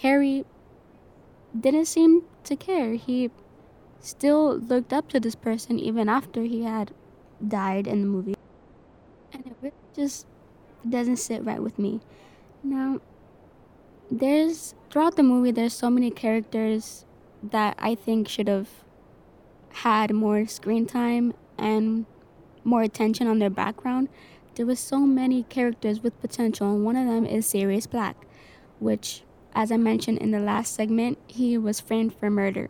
Harry 0.02 0.46
didn't 1.54 1.86
seem 1.86 2.24
to 2.46 2.56
care. 2.56 2.96
He 2.96 3.30
still 4.00 4.58
looked 4.58 4.92
up 4.92 5.10
to 5.10 5.20
this 5.20 5.36
person 5.36 5.78
even 5.78 6.10
after 6.10 6.42
he 6.42 6.64
had 6.64 6.92
died 7.48 7.86
in 7.86 8.02
the 8.02 8.08
movie. 8.08 8.37
Just 9.98 10.28
doesn't 10.88 11.18
sit 11.18 11.44
right 11.44 11.62
with 11.62 11.80
me. 11.80 12.02
Now, 12.64 13.02
there's 14.12 14.76
throughout 14.92 15.16
the 15.16 15.24
movie, 15.24 15.52
there's 15.52 15.74
so 15.74 15.90
many 15.90 16.12
characters 16.12 17.04
that 17.44 17.76
I 17.80 17.96
think 17.96 18.28
should 18.28 18.48
have 18.48 18.70
had 19.70 20.14
more 20.14 20.46
screen 20.46 20.86
time 20.86 21.34
and 21.58 22.06
more 22.64 22.84
attention 22.84 23.28
on 23.28 23.40
their 23.40 23.50
background. 23.50 24.10
There 24.56 24.66
was 24.66 24.80
so 24.80 25.00
many 25.00 25.44
characters 25.44 26.02
with 26.02 26.20
potential, 26.22 26.72
and 26.72 26.86
one 26.86 26.96
of 26.96 27.08
them 27.08 27.26
is 27.26 27.48
Sirius 27.48 27.88
Black, 27.88 28.16
which, 28.80 29.24
as 29.54 29.72
I 29.72 29.78
mentioned 29.78 30.20
in 30.20 30.32
the 30.32 30.40
last 30.40 30.74
segment, 30.74 31.18
he 31.28 31.58
was 31.58 31.80
framed 31.80 32.14
for 32.16 32.30
murder. 32.30 32.70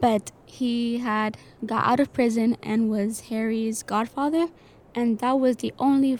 But 0.00 0.32
he 0.44 0.98
had 0.98 1.36
got 1.66 1.84
out 1.84 2.00
of 2.00 2.12
prison 2.12 2.56
and 2.62 2.90
was 2.90 3.22
Harry's 3.28 3.82
godfather, 3.82 4.48
and 4.94 5.18
that 5.18 5.38
was 5.38 5.56
the 5.56 5.72
only 5.78 6.18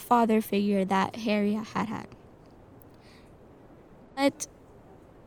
father 0.00 0.40
figure 0.40 0.84
that 0.84 1.16
Harry 1.16 1.54
had 1.54 1.88
had. 1.88 2.08
But 4.16 4.46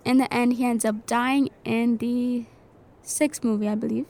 in 0.06 0.18
the 0.18 0.32
end, 0.34 0.53
he 0.53 0.65
ends 0.65 0.86
up 0.86 1.06
dying 1.06 1.50
in 1.63 1.98
the 1.98 2.46
sixth 3.01 3.44
movie, 3.44 3.68
I 3.68 3.75
believe. 3.75 4.06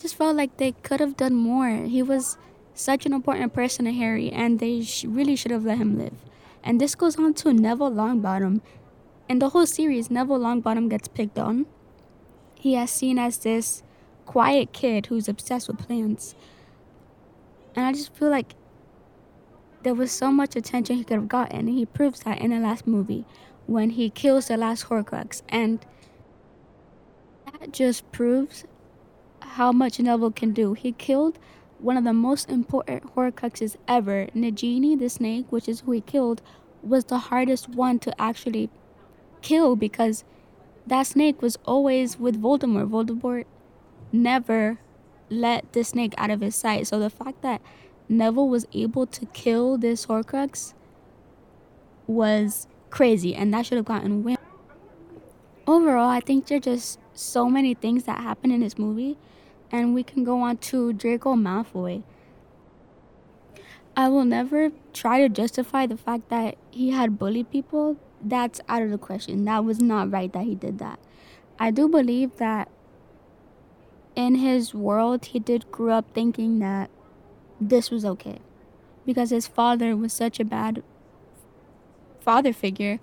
Just 0.00 0.16
felt 0.16 0.36
like 0.36 0.56
they 0.56 0.72
could 0.72 1.00
have 1.00 1.16
done 1.16 1.34
more. 1.34 1.68
He 1.68 2.02
was 2.02 2.36
such 2.74 3.06
an 3.06 3.12
important 3.12 3.52
person 3.52 3.84
to 3.84 3.92
Harry, 3.92 4.30
and 4.30 4.58
they 4.58 4.82
sh- 4.82 5.04
really 5.04 5.36
should 5.36 5.50
have 5.50 5.64
let 5.64 5.78
him 5.78 5.96
live. 5.96 6.14
And 6.62 6.80
this 6.80 6.94
goes 6.94 7.18
on 7.18 7.34
to 7.34 7.52
Neville 7.52 7.92
Longbottom. 7.92 8.60
In 9.28 9.38
the 9.38 9.50
whole 9.50 9.66
series, 9.66 10.10
Neville 10.10 10.40
Longbottom 10.40 10.90
gets 10.90 11.08
picked 11.08 11.38
on 11.38 11.66
he 12.64 12.76
is 12.76 12.90
seen 12.90 13.18
as 13.18 13.36
this 13.36 13.82
quiet 14.24 14.72
kid 14.72 15.06
who's 15.06 15.28
obsessed 15.28 15.68
with 15.68 15.86
plants. 15.86 16.34
And 17.76 17.86
I 17.86 17.92
just 17.92 18.14
feel 18.14 18.30
like 18.30 18.54
there 19.82 19.94
was 19.94 20.10
so 20.10 20.30
much 20.30 20.56
attention 20.56 20.96
he 20.96 21.04
could 21.04 21.16
have 21.16 21.28
gotten. 21.28 21.68
He 21.68 21.84
proves 21.86 22.20
that 22.20 22.40
in 22.40 22.50
the 22.50 22.58
last 22.58 22.86
movie 22.86 23.24
when 23.66 23.90
he 23.90 24.10
kills 24.10 24.48
the 24.48 24.56
last 24.56 24.86
Horcrux. 24.86 25.42
And 25.48 25.84
that 27.46 27.72
just 27.72 28.10
proves 28.12 28.64
how 29.40 29.72
much 29.72 29.98
Neville 29.98 30.30
can 30.30 30.52
do. 30.52 30.74
He 30.74 30.92
killed 30.92 31.38
one 31.78 31.96
of 31.96 32.04
the 32.04 32.12
most 32.12 32.48
important 32.48 33.14
Horcruxes 33.14 33.76
ever. 33.86 34.28
Nagini, 34.34 34.98
the 34.98 35.08
snake, 35.08 35.46
which 35.50 35.68
is 35.68 35.80
who 35.80 35.92
he 35.92 36.00
killed, 36.00 36.40
was 36.82 37.04
the 37.06 37.18
hardest 37.18 37.68
one 37.68 37.98
to 38.00 38.20
actually 38.20 38.70
kill 39.42 39.76
because 39.76 40.24
that 40.86 41.06
snake 41.06 41.42
was 41.42 41.58
always 41.64 42.18
with 42.18 42.40
Voldemort. 42.40 42.88
Voldemort 42.88 43.44
never 44.12 44.78
let 45.30 45.72
the 45.72 45.84
snake 45.84 46.14
out 46.18 46.30
of 46.30 46.40
his 46.40 46.54
sight. 46.54 46.86
So 46.86 46.98
the 46.98 47.10
fact 47.10 47.42
that 47.42 47.60
Neville 48.08 48.48
was 48.48 48.66
able 48.72 49.06
to 49.06 49.26
kill 49.26 49.78
this 49.78 50.06
Horcrux 50.06 50.74
was 52.06 52.66
crazy, 52.90 53.34
and 53.34 53.52
that 53.54 53.66
should 53.66 53.76
have 53.76 53.86
gotten 53.86 54.22
win. 54.22 54.36
Overall, 55.66 56.10
I 56.10 56.20
think 56.20 56.46
there 56.46 56.60
just 56.60 56.98
so 57.14 57.48
many 57.48 57.74
things 57.74 58.04
that 58.04 58.20
happen 58.20 58.50
in 58.50 58.60
this 58.60 58.78
movie, 58.78 59.16
and 59.70 59.94
we 59.94 60.02
can 60.02 60.24
go 60.24 60.40
on 60.42 60.58
to 60.58 60.92
Draco 60.92 61.34
Malfoy. 61.34 62.02
I 63.96 64.08
will 64.08 64.24
never 64.24 64.70
try 64.92 65.20
to 65.20 65.28
justify 65.28 65.86
the 65.86 65.96
fact 65.96 66.28
that 66.28 66.56
he 66.70 66.90
had 66.90 67.18
bullied 67.18 67.50
people 67.50 67.96
that's 68.20 68.60
out 68.68 68.82
of 68.82 68.90
the 68.90 68.98
question. 68.98 69.44
That 69.44 69.64
was 69.64 69.80
not 69.80 70.10
right 70.10 70.32
that 70.32 70.44
he 70.44 70.54
did 70.54 70.78
that. 70.78 70.98
I 71.58 71.70
do 71.70 71.88
believe 71.88 72.36
that 72.36 72.68
in 74.16 74.36
his 74.36 74.74
world, 74.74 75.26
he 75.26 75.38
did 75.38 75.70
grow 75.70 75.94
up 75.94 76.06
thinking 76.14 76.58
that 76.60 76.90
this 77.60 77.90
was 77.90 78.04
okay 78.04 78.38
because 79.06 79.30
his 79.30 79.46
father 79.46 79.96
was 79.96 80.12
such 80.12 80.40
a 80.40 80.44
bad 80.44 80.82
father 82.20 82.52
figure 82.52 83.00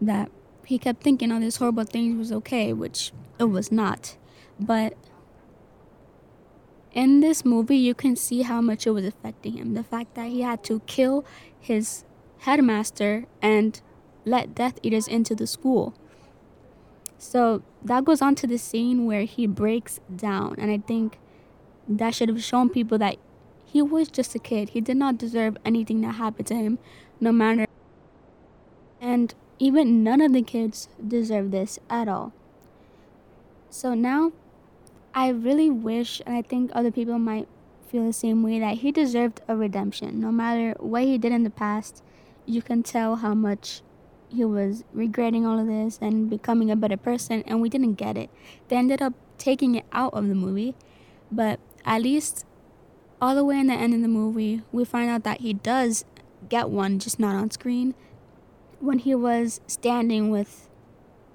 that 0.00 0.30
he 0.64 0.78
kept 0.78 1.02
thinking 1.02 1.32
all 1.32 1.40
these 1.40 1.56
horrible 1.56 1.84
things 1.84 2.18
was 2.18 2.30
okay, 2.30 2.72
which 2.72 3.12
it 3.38 3.44
was 3.44 3.72
not. 3.72 4.16
But 4.60 4.94
in 6.92 7.20
this 7.20 7.44
movie, 7.44 7.76
you 7.76 7.94
can 7.94 8.16
see 8.16 8.42
how 8.42 8.60
much 8.60 8.86
it 8.86 8.90
was 8.90 9.04
affecting 9.04 9.54
him. 9.54 9.74
The 9.74 9.84
fact 9.84 10.14
that 10.14 10.28
he 10.28 10.42
had 10.42 10.62
to 10.64 10.80
kill 10.80 11.24
his 11.58 12.04
headmaster 12.40 13.26
and 13.40 13.80
let 14.24 14.54
Death 14.54 14.78
Eaters 14.82 15.08
into 15.08 15.34
the 15.34 15.46
school. 15.46 15.94
So 17.18 17.62
that 17.84 18.04
goes 18.04 18.22
on 18.22 18.36
to 18.36 18.46
the 18.46 18.58
scene 18.58 19.04
where 19.04 19.24
he 19.24 19.46
breaks 19.46 20.00
down. 20.14 20.54
And 20.58 20.70
I 20.70 20.78
think 20.78 21.18
that 21.88 22.14
should 22.14 22.28
have 22.28 22.42
shown 22.42 22.68
people 22.70 22.96
that 22.98 23.16
he 23.64 23.82
was 23.82 24.08
just 24.08 24.34
a 24.34 24.38
kid. 24.38 24.70
He 24.70 24.80
did 24.80 24.96
not 24.96 25.18
deserve 25.18 25.56
anything 25.64 26.00
that 26.02 26.12
happened 26.12 26.46
to 26.46 26.54
him, 26.54 26.78
no 27.20 27.32
matter. 27.32 27.66
And 29.00 29.34
even 29.58 30.04
none 30.04 30.20
of 30.20 30.32
the 30.32 30.42
kids 30.42 30.88
deserve 31.06 31.50
this 31.50 31.78
at 31.90 32.08
all. 32.08 32.32
So 33.68 33.94
now 33.94 34.32
I 35.14 35.28
really 35.28 35.68
wish, 35.68 36.22
and 36.24 36.36
I 36.36 36.42
think 36.42 36.70
other 36.72 36.90
people 36.90 37.18
might 37.18 37.48
feel 37.88 38.06
the 38.06 38.12
same 38.12 38.42
way, 38.42 38.60
that 38.60 38.78
he 38.78 38.92
deserved 38.92 39.40
a 39.48 39.56
redemption. 39.56 40.20
No 40.20 40.30
matter 40.30 40.74
what 40.78 41.02
he 41.02 41.18
did 41.18 41.32
in 41.32 41.42
the 41.42 41.50
past, 41.50 42.02
you 42.46 42.62
can 42.62 42.82
tell 42.82 43.16
how 43.16 43.34
much 43.34 43.82
he 44.30 44.44
was 44.44 44.84
regretting 44.92 45.46
all 45.46 45.58
of 45.58 45.66
this 45.66 45.98
and 46.00 46.28
becoming 46.28 46.70
a 46.70 46.76
better 46.76 46.96
person, 46.96 47.42
and 47.46 47.60
we 47.60 47.68
didn't 47.68 47.94
get 47.94 48.16
it. 48.16 48.30
They 48.68 48.76
ended 48.76 49.02
up 49.02 49.14
taking 49.38 49.74
it 49.74 49.84
out 49.92 50.14
of 50.14 50.28
the 50.28 50.34
movie, 50.34 50.74
but 51.30 51.60
at 51.84 52.02
least 52.02 52.44
all 53.20 53.34
the 53.34 53.44
way 53.44 53.58
in 53.58 53.66
the 53.66 53.74
end 53.74 53.94
of 53.94 54.02
the 54.02 54.08
movie, 54.08 54.62
we 54.72 54.84
find 54.84 55.10
out 55.10 55.24
that 55.24 55.40
he 55.40 55.52
does 55.52 56.04
get 56.48 56.70
one, 56.70 56.98
just 56.98 57.18
not 57.18 57.34
on 57.34 57.50
screen. 57.50 57.94
When 58.80 59.00
he 59.00 59.14
was 59.14 59.60
standing 59.66 60.30
with 60.30 60.68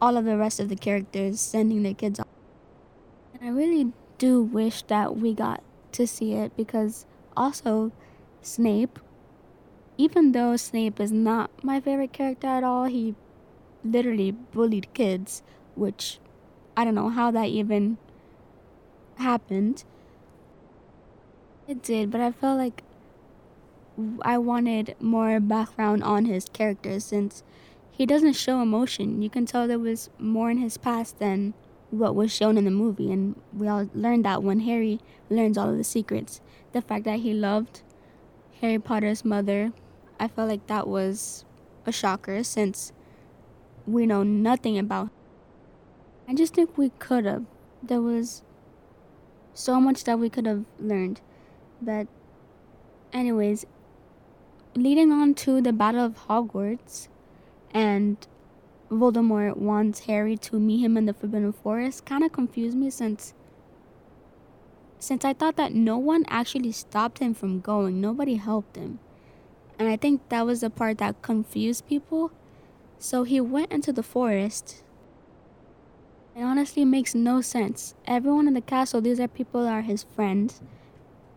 all 0.02 0.18
of 0.18 0.26
the 0.26 0.38
rest 0.38 0.60
of 0.60 0.70
the 0.70 0.76
characters, 0.76 1.40
sending 1.40 1.84
their 1.84 1.94
kids 1.94 2.20
off. 2.20 2.28
And 3.34 3.50
I 3.50 3.52
really 3.52 3.92
do 4.18 4.42
wish 4.42 4.84
that 4.84 5.18
we 5.18 5.34
got 5.34 5.64
to 5.94 6.08
see 6.08 6.34
it 6.34 6.56
because 6.56 7.06
also 7.36 7.92
Snape, 8.42 9.00
even 9.98 10.32
though 10.32 10.56
Snape 10.56 11.00
is 11.00 11.12
not 11.12 11.52
my 11.64 11.80
favorite 11.80 12.14
character 12.14 12.48
at 12.48 12.64
all, 12.64 12.86
he 12.86 13.16
literally 13.84 14.32
bullied 14.32 14.94
kids, 14.94 15.44
which 15.76 16.20
I 16.76 16.84
don't 16.84 16.96
know 16.96 17.10
how 17.10 17.32
that 17.32 17.48
even 17.50 17.98
happened. 19.18 19.84
It 21.68 21.82
did, 21.82 22.12
but 22.12 22.22
I 22.22 22.32
felt 22.32 22.58
like 22.58 22.84
I 24.24 24.38
wanted 24.38 24.96
more 25.00 25.40
background 25.40 26.04
on 26.04 26.26
his 26.26 26.46
character 26.52 27.00
since 27.00 27.44
he 27.92 28.06
doesn't 28.06 28.34
show 28.34 28.62
emotion. 28.62 29.22
You 29.22 29.30
can 29.30 29.46
tell 29.46 29.68
there 29.68 29.78
was 29.78 30.10
more 30.18 30.50
in 30.50 30.58
his 30.58 30.78
past 30.78 31.20
than 31.20 31.54
what 31.92 32.16
was 32.16 32.34
shown 32.34 32.58
in 32.58 32.66
the 32.66 32.72
movie, 32.72 33.12
and 33.12 33.40
we 33.56 33.68
all 33.68 33.88
learned 33.94 34.26
that 34.26 34.42
when 34.42 34.62
Harry 34.62 35.00
learns 35.30 35.58
all 35.58 35.70
of 35.70 35.78
the 35.78 35.84
secrets. 35.84 36.42
The 36.72 36.82
fact 36.82 37.06
that 37.06 37.20
he 37.20 37.34
loved 37.34 37.84
Harry 38.62 38.80
Potter's 38.80 39.24
mother, 39.24 39.72
I 40.24 40.30
felt 40.30 40.48
like 40.48 40.68
that 40.68 40.88
was 40.88 41.44
a 41.86 41.92
shocker 41.92 42.46
since 42.46 42.94
we 43.86 44.06
know 44.06 44.24
nothing 44.24 44.78
about. 44.78 45.10
I 46.30 46.34
just 46.34 46.54
think 46.54 46.78
we 46.78 46.92
could 46.98 47.26
have. 47.26 47.44
There 47.84 48.00
was 48.00 48.42
so 49.54 49.82
much 49.82 50.06
that 50.06 50.18
we 50.18 50.30
could 50.30 50.46
have 50.46 50.64
learned. 50.80 51.20
But, 51.82 52.08
anyways, 53.12 53.66
leading 54.76 55.12
on 55.12 55.34
to 55.44 55.60
the 55.60 55.74
Battle 55.74 56.06
of 56.06 56.28
Hogwarts, 56.30 57.10
and 57.74 58.16
Voldemort 58.90 59.58
wants 59.58 60.06
Harry 60.06 60.38
to 60.38 60.58
meet 60.58 60.80
him 60.80 60.96
in 60.96 61.06
the 61.06 61.14
Forbidden 61.14 61.52
Forest 61.52 62.06
kind 62.06 62.24
of 62.24 62.32
confused 62.32 62.78
me 62.78 62.90
since 62.90 63.34
since 65.00 65.26
I 65.26 65.34
thought 65.34 65.58
that 65.58 65.74
no 65.74 65.98
one 65.98 66.24
actually 66.30 66.72
stopped 66.72 67.20
him 67.20 67.34
from 67.34 67.60
going. 67.60 68.00
Nobody 68.00 68.36
helped 68.36 68.78
him. 68.78 69.00
And 69.84 69.92
I 69.92 69.98
think 69.98 70.22
that 70.30 70.46
was 70.46 70.62
the 70.62 70.70
part 70.70 71.00
that 71.00 71.22
confused 71.22 71.90
people. 71.90 72.32
So 73.00 73.24
he 73.24 73.42
went 73.42 73.70
into 73.70 73.92
the 73.92 74.02
forest. 74.02 74.82
It 76.38 76.42
honestly 76.42 76.86
makes 76.86 77.14
no 77.14 77.42
sense. 77.42 77.94
Everyone 78.08 78.48
in 78.48 78.54
the 78.54 78.62
castle, 78.62 79.02
these 79.02 79.20
are 79.20 79.28
people 79.28 79.68
are 79.68 79.82
his 79.82 80.04
friends, 80.04 80.62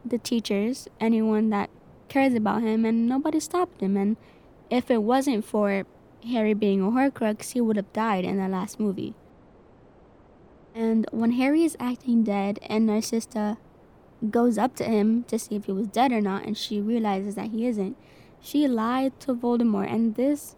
the 0.04 0.18
teachers, 0.18 0.86
anyone 1.00 1.50
that 1.50 1.70
cares 2.08 2.34
about 2.34 2.62
him, 2.62 2.84
and 2.84 3.08
nobody 3.08 3.40
stopped 3.40 3.80
him. 3.80 3.96
And 3.96 4.16
if 4.70 4.92
it 4.92 5.02
wasn't 5.02 5.44
for 5.44 5.82
Harry 6.24 6.54
being 6.54 6.80
a 6.80 6.92
Horcrux, 6.92 7.50
he 7.50 7.60
would 7.60 7.74
have 7.74 7.92
died 7.92 8.24
in 8.24 8.36
the 8.36 8.46
last 8.46 8.78
movie. 8.78 9.16
And 10.72 11.04
when 11.10 11.32
Harry 11.32 11.64
is 11.64 11.76
acting 11.80 12.22
dead 12.22 12.60
and 12.62 12.86
Narcissa 12.86 13.58
goes 14.30 14.56
up 14.56 14.76
to 14.76 14.84
him 14.84 15.24
to 15.24 15.36
see 15.36 15.56
if 15.56 15.64
he 15.64 15.72
was 15.72 15.88
dead 15.88 16.12
or 16.12 16.20
not, 16.20 16.44
and 16.44 16.56
she 16.56 16.80
realizes 16.80 17.34
that 17.34 17.50
he 17.50 17.66
isn't, 17.66 17.96
she 18.40 18.68
lied 18.68 19.18
to 19.20 19.34
Voldemort. 19.34 19.92
And 19.92 20.14
this 20.14 20.56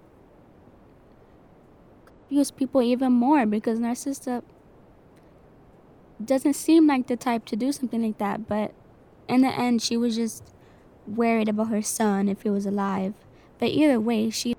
confused 2.05 2.57
people 2.57 2.83
even 2.83 3.13
more 3.13 3.47
because 3.47 3.79
Narcissa 3.79 4.43
doesn't 6.23 6.55
seem 6.55 6.87
like 6.87 7.07
the 7.07 7.17
type 7.17 7.45
to 7.47 7.57
do 7.57 7.73
something 7.73 8.03
like 8.03 8.19
that. 8.19 8.49
But 8.49 8.73
in 9.29 9.43
the 9.43 9.49
end, 9.49 9.83
she 9.83 9.97
was 9.97 10.17
just 10.17 10.43
worried 11.07 11.49
about 11.49 11.69
her 11.69 11.83
son 11.83 12.29
if 12.29 12.43
he 12.43 12.51
was 12.51 12.67
alive. 12.67 13.15
But 13.59 13.69
either 13.69 13.99
way, 14.01 14.31
she 14.31 14.55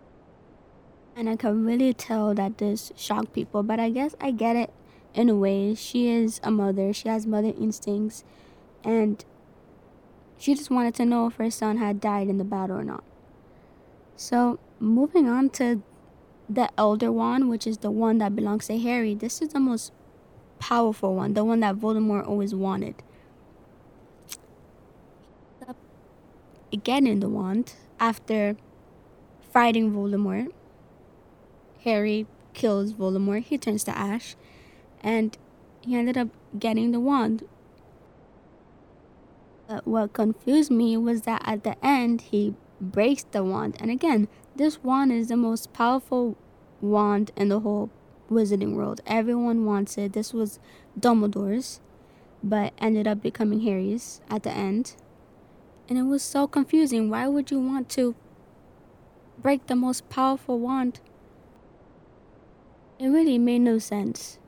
and 1.15 1.29
I 1.29 1.35
can 1.35 1.65
really 1.65 1.93
tell 1.93 2.33
that 2.35 2.59
this 2.59 2.93
shocked 2.95 3.33
people, 3.33 3.61
but 3.61 3.77
I 3.77 3.89
guess 3.89 4.15
I 4.21 4.31
get 4.31 4.55
it 4.55 4.71
in 5.13 5.27
a 5.27 5.35
way. 5.35 5.75
She 5.75 6.07
is 6.09 6.39
a 6.43 6.51
mother, 6.51 6.93
she 6.93 7.09
has 7.09 7.27
mother 7.27 7.53
instincts, 7.59 8.23
and 8.85 9.23
she 10.37 10.55
just 10.55 10.71
wanted 10.71 10.95
to 10.95 11.05
know 11.05 11.27
if 11.27 11.35
her 11.35 11.51
son 11.51 11.77
had 11.77 11.99
died 11.99 12.29
in 12.29 12.37
the 12.37 12.45
battle 12.45 12.77
or 12.77 12.85
not. 12.85 13.03
So, 14.19 14.59
moving 14.81 15.29
on 15.29 15.49
to 15.51 15.81
the 16.49 16.69
Elder 16.77 17.09
Wand, 17.09 17.49
which 17.49 17.65
is 17.65 17.77
the 17.77 17.89
one 17.89 18.17
that 18.17 18.35
belongs 18.35 18.67
to 18.67 18.77
Harry, 18.77 19.15
this 19.15 19.41
is 19.41 19.53
the 19.53 19.61
most 19.61 19.93
powerful 20.59 21.15
one, 21.15 21.35
the 21.35 21.45
one 21.45 21.61
that 21.61 21.77
Voldemort 21.77 22.27
always 22.27 22.53
wanted. 22.53 22.95
Again 26.73 27.07
in 27.07 27.21
the 27.21 27.29
wand 27.29 27.75
after 27.97 28.57
fighting 29.53 29.93
Voldemort 29.93 30.51
Harry 31.85 32.27
kills 32.53 32.91
Voldemort, 32.91 33.43
he 33.43 33.57
turns 33.57 33.85
to 33.85 33.97
ash, 33.97 34.35
and 35.01 35.37
he 35.79 35.95
ended 35.95 36.17
up 36.17 36.27
getting 36.59 36.91
the 36.91 36.99
wand. 36.99 37.47
But 39.69 39.87
what 39.87 40.11
confused 40.11 40.71
me 40.71 40.97
was 40.97 41.21
that 41.21 41.41
at 41.45 41.63
the 41.63 41.77
end, 41.83 42.19
he 42.19 42.55
breaks 42.79 43.23
the 43.23 43.43
wand. 43.43 43.77
And 43.79 43.91
again, 43.91 44.27
this 44.55 44.83
wand 44.83 45.11
is 45.11 45.27
the 45.27 45.37
most 45.37 45.73
powerful 45.73 46.37
wand 46.81 47.31
in 47.35 47.49
the 47.49 47.61
whole 47.61 47.89
wizarding 48.29 48.75
world. 48.75 49.01
Everyone 49.05 49.65
wants 49.65 49.97
it. 49.97 50.13
This 50.13 50.33
was 50.33 50.59
Dumbledore's, 50.99 51.79
but 52.43 52.73
ended 52.77 53.07
up 53.07 53.21
becoming 53.21 53.61
Harry's 53.61 54.21
at 54.29 54.43
the 54.43 54.51
end. 54.51 54.95
And 55.87 55.97
it 55.97 56.03
was 56.03 56.21
so 56.21 56.47
confusing. 56.47 57.09
Why 57.09 57.27
would 57.27 57.51
you 57.51 57.59
want 57.59 57.89
to 57.89 58.15
break 59.41 59.67
the 59.67 59.75
most 59.75 60.09
powerful 60.09 60.59
wand 60.59 60.99
it 62.99 63.07
really 63.07 63.37
made 63.37 63.59
no 63.59 63.79
sense. 63.79 64.39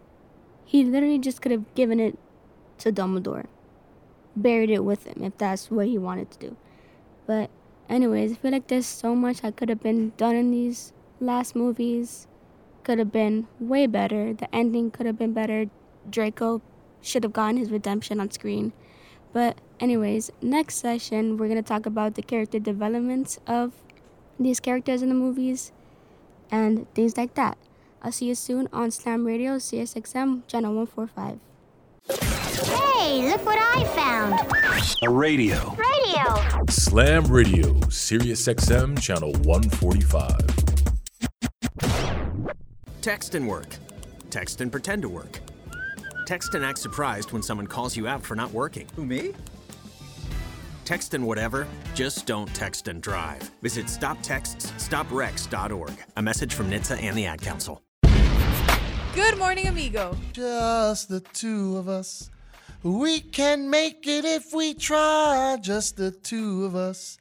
He 0.65 0.83
literally 0.83 1.19
just 1.19 1.41
could 1.41 1.53
have 1.53 1.73
given 1.73 1.99
it 2.01 2.19
to 2.79 2.91
Dumbledore, 2.91 3.45
buried 4.35 4.69
it 4.69 4.83
with 4.83 5.05
him 5.05 5.23
if 5.23 5.37
that's 5.37 5.71
what 5.71 5.87
he 5.87 5.97
wanted 5.97 6.31
to 6.31 6.49
do. 6.49 6.57
But, 7.25 7.49
anyways, 7.91 8.31
I 8.31 8.35
feel 8.35 8.51
like 8.51 8.67
there's 8.67 8.85
so 8.85 9.15
much 9.15 9.41
that 9.41 9.55
could 9.55 9.69
have 9.69 9.81
been 9.81 10.13
done 10.17 10.35
in 10.35 10.51
these 10.51 10.93
last 11.19 11.55
movies. 11.55 12.27
Could 12.83 12.97
have 12.97 13.11
been 13.11 13.47
way 13.59 13.85
better. 13.85 14.33
The 14.33 14.53
ending 14.55 14.89
could 14.89 15.05
have 15.05 15.17
been 15.19 15.33
better. 15.33 15.65
Draco 16.09 16.61
should 17.01 17.23
have 17.23 17.33
gotten 17.33 17.57
his 17.57 17.69
redemption 17.69 18.19
on 18.19 18.31
screen. 18.31 18.73
But, 19.33 19.59
anyways, 19.79 20.31
next 20.41 20.75
session, 20.75 21.37
we're 21.37 21.47
going 21.47 21.61
to 21.61 21.67
talk 21.67 21.85
about 21.85 22.15
the 22.15 22.23
character 22.23 22.59
developments 22.59 23.39
of 23.45 23.73
these 24.39 24.59
characters 24.59 25.01
in 25.01 25.09
the 25.09 25.15
movies 25.15 25.71
and 26.49 26.91
things 26.95 27.17
like 27.17 27.35
that. 27.35 27.57
I'll 28.01 28.11
see 28.11 28.25
you 28.25 28.35
soon 28.35 28.67
on 28.73 28.89
Slam 28.89 29.25
Radio, 29.25 29.57
CSXM, 29.57 30.47
channel 30.47 30.73
145. 30.73 31.39
Hey, 32.63 33.27
look 33.29 33.45
what 33.45 33.57
I 33.57 33.83
found. 33.95 34.39
A 35.03 35.09
radio. 35.09 35.75
Radio. 35.75 36.65
Slam 36.69 37.25
Radio, 37.25 37.79
Sirius 37.89 38.47
XM, 38.47 38.99
channel 39.01 39.31
145. 39.43 40.37
Text 43.01 43.35
and 43.35 43.47
work. 43.47 43.75
Text 44.29 44.61
and 44.61 44.71
pretend 44.71 45.01
to 45.01 45.09
work. 45.09 45.39
Text 46.27 46.53
and 46.53 46.63
act 46.63 46.77
surprised 46.77 47.31
when 47.31 47.41
someone 47.41 47.65
calls 47.67 47.97
you 47.97 48.07
out 48.07 48.21
for 48.21 48.35
not 48.35 48.51
working. 48.51 48.87
Who, 48.95 49.05
me? 49.05 49.33
Text 50.85 51.13
and 51.13 51.25
whatever, 51.25 51.67
just 51.95 52.25
don't 52.25 52.53
text 52.53 52.87
and 52.87 53.01
drive. 53.01 53.41
Visit 53.61 53.87
stoptextsstopwrecks.org. 53.87 55.93
A 56.17 56.21
message 56.21 56.53
from 56.53 56.69
NHTSA 56.69 57.01
and 57.01 57.17
the 57.17 57.25
Ad 57.25 57.41
Council. 57.41 57.81
Good 59.15 59.37
morning, 59.37 59.67
amigo. 59.67 60.15
Just 60.31 61.09
the 61.09 61.19
two 61.21 61.77
of 61.77 61.89
us. 61.89 62.29
We 62.83 63.19
can 63.19 63.69
make 63.69 64.07
it 64.07 64.25
if 64.25 64.53
we 64.53 64.73
try. 64.73 65.57
Just 65.61 65.97
the 65.97 66.11
two 66.11 66.65
of 66.65 66.75
us. 66.75 67.19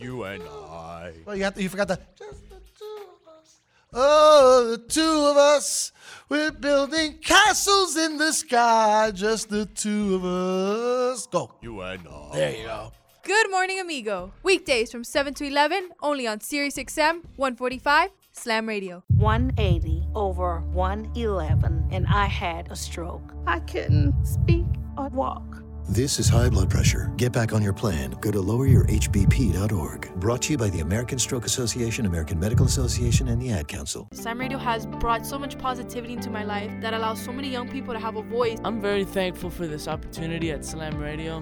You 0.00 0.24
and 0.24 0.42
I. 0.42 1.12
Well, 1.24 1.36
you, 1.36 1.44
have 1.44 1.54
to, 1.54 1.62
you 1.62 1.68
forgot 1.68 1.88
the. 1.88 2.00
Just 2.18 2.48
the 2.48 2.56
two 2.76 2.98
of 3.02 3.34
us. 3.38 3.60
Oh, 3.92 4.68
the 4.70 4.78
two 4.78 5.26
of 5.30 5.36
us. 5.36 5.92
We're 6.28 6.50
building 6.50 7.18
castles 7.22 7.96
in 7.96 8.18
the 8.18 8.32
sky. 8.32 9.12
Just 9.14 9.48
the 9.48 9.66
two 9.66 10.16
of 10.16 10.24
us. 10.24 11.26
Go. 11.28 11.52
You 11.62 11.80
and 11.82 12.02
I. 12.08 12.30
There 12.34 12.56
you 12.56 12.64
go. 12.64 12.92
Good 13.22 13.50
morning, 13.50 13.80
amigo. 13.80 14.32
Weekdays 14.42 14.90
from 14.90 15.04
7 15.04 15.34
to 15.34 15.44
11, 15.46 15.90
only 16.02 16.26
on 16.26 16.40
Sirius 16.40 16.76
XM 16.76 17.22
145 17.36 18.10
Slam 18.32 18.68
Radio. 18.68 19.02
180 19.16 19.95
over 20.16 20.60
111, 20.72 21.88
and 21.92 22.06
I 22.08 22.24
had 22.24 22.72
a 22.72 22.76
stroke. 22.76 23.34
I 23.46 23.60
couldn't 23.60 24.14
speak 24.26 24.66
or 24.96 25.08
walk. 25.10 25.62
This 25.88 26.18
is 26.18 26.28
high 26.28 26.48
blood 26.48 26.68
pressure. 26.68 27.12
Get 27.16 27.30
back 27.30 27.52
on 27.52 27.62
your 27.62 27.72
plan. 27.72 28.10
Go 28.20 28.32
to 28.32 28.38
loweryourhbp.org. 28.38 30.14
Brought 30.16 30.42
to 30.42 30.52
you 30.52 30.58
by 30.58 30.68
the 30.68 30.80
American 30.80 31.16
Stroke 31.16 31.44
Association, 31.44 32.06
American 32.06 32.40
Medical 32.40 32.66
Association, 32.66 33.28
and 33.28 33.40
the 33.40 33.52
Ad 33.52 33.68
Council. 33.68 34.08
Slam 34.12 34.40
Radio 34.40 34.58
has 34.58 34.86
brought 34.86 35.24
so 35.24 35.38
much 35.38 35.56
positivity 35.58 36.14
into 36.14 36.28
my 36.28 36.42
life 36.42 36.72
that 36.80 36.92
allows 36.92 37.22
so 37.22 37.32
many 37.32 37.50
young 37.50 37.68
people 37.68 37.94
to 37.94 38.00
have 38.00 38.16
a 38.16 38.22
voice. 38.22 38.58
I'm 38.64 38.80
very 38.80 39.04
thankful 39.04 39.48
for 39.48 39.68
this 39.68 39.86
opportunity 39.86 40.50
at 40.50 40.64
Slam 40.64 40.98
Radio. 40.98 41.40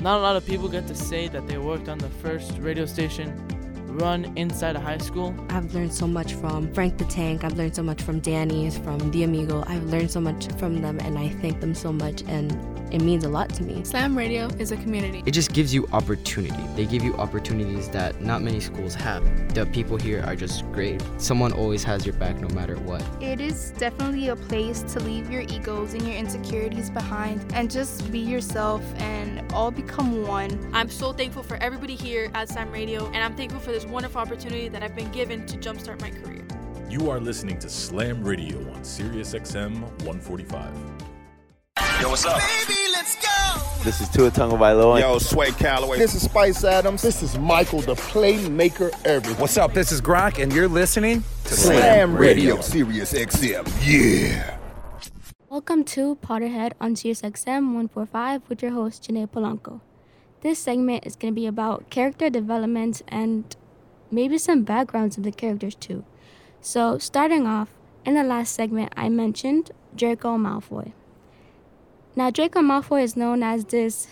Not 0.00 0.18
a 0.18 0.22
lot 0.22 0.34
of 0.34 0.44
people 0.44 0.68
get 0.68 0.88
to 0.88 0.94
say 0.96 1.28
that 1.28 1.46
they 1.46 1.58
worked 1.58 1.88
on 1.88 1.98
the 1.98 2.08
first 2.08 2.58
radio 2.58 2.86
station 2.86 3.46
run 3.94 4.32
inside 4.36 4.76
a 4.76 4.80
high 4.80 4.98
school. 4.98 5.34
I've 5.48 5.74
learned 5.74 5.92
so 5.92 6.06
much 6.06 6.34
from 6.34 6.72
Frank 6.74 6.98
the 6.98 7.04
Tank. 7.04 7.44
I've 7.44 7.56
learned 7.56 7.74
so 7.74 7.82
much 7.82 8.02
from 8.02 8.20
Danny's, 8.20 8.76
from 8.78 8.98
The 9.10 9.24
Amigo. 9.24 9.64
I've 9.66 9.84
learned 9.84 10.10
so 10.10 10.20
much 10.20 10.48
from 10.58 10.82
them, 10.82 10.98
and 11.00 11.18
I 11.18 11.28
thank 11.28 11.60
them 11.60 11.74
so 11.74 11.92
much, 11.92 12.22
and 12.26 12.52
it 12.92 13.00
means 13.00 13.24
a 13.24 13.28
lot 13.28 13.48
to 13.54 13.62
me. 13.64 13.82
Slam 13.84 14.16
Radio 14.16 14.46
is 14.58 14.70
a 14.70 14.76
community. 14.76 15.22
It 15.26 15.32
just 15.32 15.52
gives 15.52 15.74
you 15.74 15.88
opportunity. 15.92 16.64
They 16.76 16.86
give 16.86 17.02
you 17.02 17.14
opportunities 17.16 17.88
that 17.88 18.20
not 18.20 18.42
many 18.42 18.60
schools 18.60 18.94
have. 18.94 19.24
The 19.54 19.66
people 19.66 19.96
here 19.96 20.22
are 20.26 20.36
just 20.36 20.70
great. 20.70 21.02
Someone 21.18 21.52
always 21.52 21.82
has 21.84 22.06
your 22.06 22.14
back 22.16 22.40
no 22.40 22.48
matter 22.54 22.76
what. 22.76 23.02
It 23.20 23.40
is 23.40 23.72
definitely 23.78 24.28
a 24.28 24.36
place 24.36 24.82
to 24.92 25.00
leave 25.00 25.30
your 25.30 25.42
egos 25.42 25.94
and 25.94 26.02
your 26.06 26.16
insecurities 26.16 26.90
behind 26.90 27.44
and 27.54 27.70
just 27.70 28.10
be 28.12 28.20
yourself 28.20 28.82
and 28.98 29.52
all 29.52 29.70
become 29.70 30.22
one. 30.22 30.70
I'm 30.72 30.88
so 30.88 31.12
thankful 31.12 31.42
for 31.42 31.56
everybody 31.56 31.96
here 31.96 32.30
at 32.34 32.48
Slam 32.48 32.70
Radio, 32.70 33.06
and 33.06 33.16
I'm 33.16 33.34
thankful 33.34 33.60
for 33.60 33.72
this 33.72 33.83
wonderful 33.88 34.20
opportunity 34.20 34.68
that 34.68 34.82
I've 34.82 34.94
been 34.96 35.10
given 35.10 35.46
to 35.46 35.56
jumpstart 35.56 36.00
my 36.00 36.10
career. 36.10 36.46
You 36.88 37.10
are 37.10 37.20
listening 37.20 37.58
to 37.58 37.68
Slam 37.68 38.22
Radio 38.22 38.58
on 38.72 38.84
Sirius 38.84 39.34
XM 39.34 39.80
145. 40.04 40.72
Yo, 42.00 42.08
what's 42.08 42.24
up? 42.24 42.40
Baby, 42.40 42.78
let's 42.92 43.16
go. 43.16 43.82
This 43.84 44.00
is 44.00 44.08
Tua 44.08 44.30
Tagovailoa. 44.30 45.00
Yo, 45.00 45.18
Sway 45.18 45.50
Calloway. 45.52 45.98
This 45.98 46.14
is 46.14 46.22
Spice 46.22 46.64
Adams. 46.64 47.02
This 47.02 47.22
is 47.22 47.38
Michael, 47.38 47.80
the 47.80 47.94
playmaker 47.94 48.90
everything. 49.04 49.40
What's 49.40 49.56
up? 49.56 49.74
This 49.74 49.92
is 49.92 50.00
Gronk, 50.00 50.42
and 50.42 50.52
you're 50.52 50.68
listening 50.68 51.22
to 51.44 51.54
Slam, 51.54 51.78
Slam 51.78 52.16
Radio. 52.16 52.56
Radio, 52.56 52.60
Sirius 52.62 53.12
XM. 53.12 53.66
Yeah. 53.82 54.58
Welcome 55.48 55.84
to 55.84 56.16
Potterhead 56.16 56.72
on 56.80 56.96
Sirius 56.96 57.22
XM 57.22 57.74
145 57.74 58.42
with 58.48 58.62
your 58.62 58.72
host, 58.72 59.08
Janae 59.08 59.28
Polanco. 59.28 59.80
This 60.40 60.58
segment 60.58 61.06
is 61.06 61.16
going 61.16 61.32
to 61.32 61.40
be 61.40 61.46
about 61.46 61.90
character 61.90 62.28
development 62.28 63.02
and 63.08 63.56
maybe 64.10 64.38
some 64.38 64.62
backgrounds 64.62 65.16
of 65.16 65.24
the 65.24 65.32
characters 65.32 65.74
too. 65.74 66.04
So, 66.60 66.98
starting 66.98 67.46
off, 67.46 67.68
in 68.04 68.14
the 68.14 68.22
last 68.22 68.54
segment, 68.54 68.92
I 68.96 69.08
mentioned 69.08 69.70
Draco 69.96 70.36
Malfoy. 70.36 70.92
Now, 72.16 72.30
Draco 72.30 72.60
Malfoy 72.60 73.02
is 73.02 73.16
known 73.16 73.42
as 73.42 73.66
this 73.66 74.08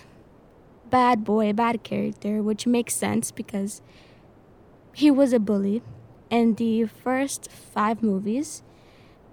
bad 0.90 1.24
boy, 1.24 1.52
bad 1.52 1.82
character, 1.82 2.42
which 2.42 2.66
makes 2.66 2.94
sense 2.94 3.30
because 3.30 3.80
he 4.92 5.10
was 5.10 5.32
a 5.32 5.38
bully 5.38 5.82
in 6.30 6.54
the 6.54 6.84
first 6.84 7.50
five 7.50 8.02
movies. 8.02 8.62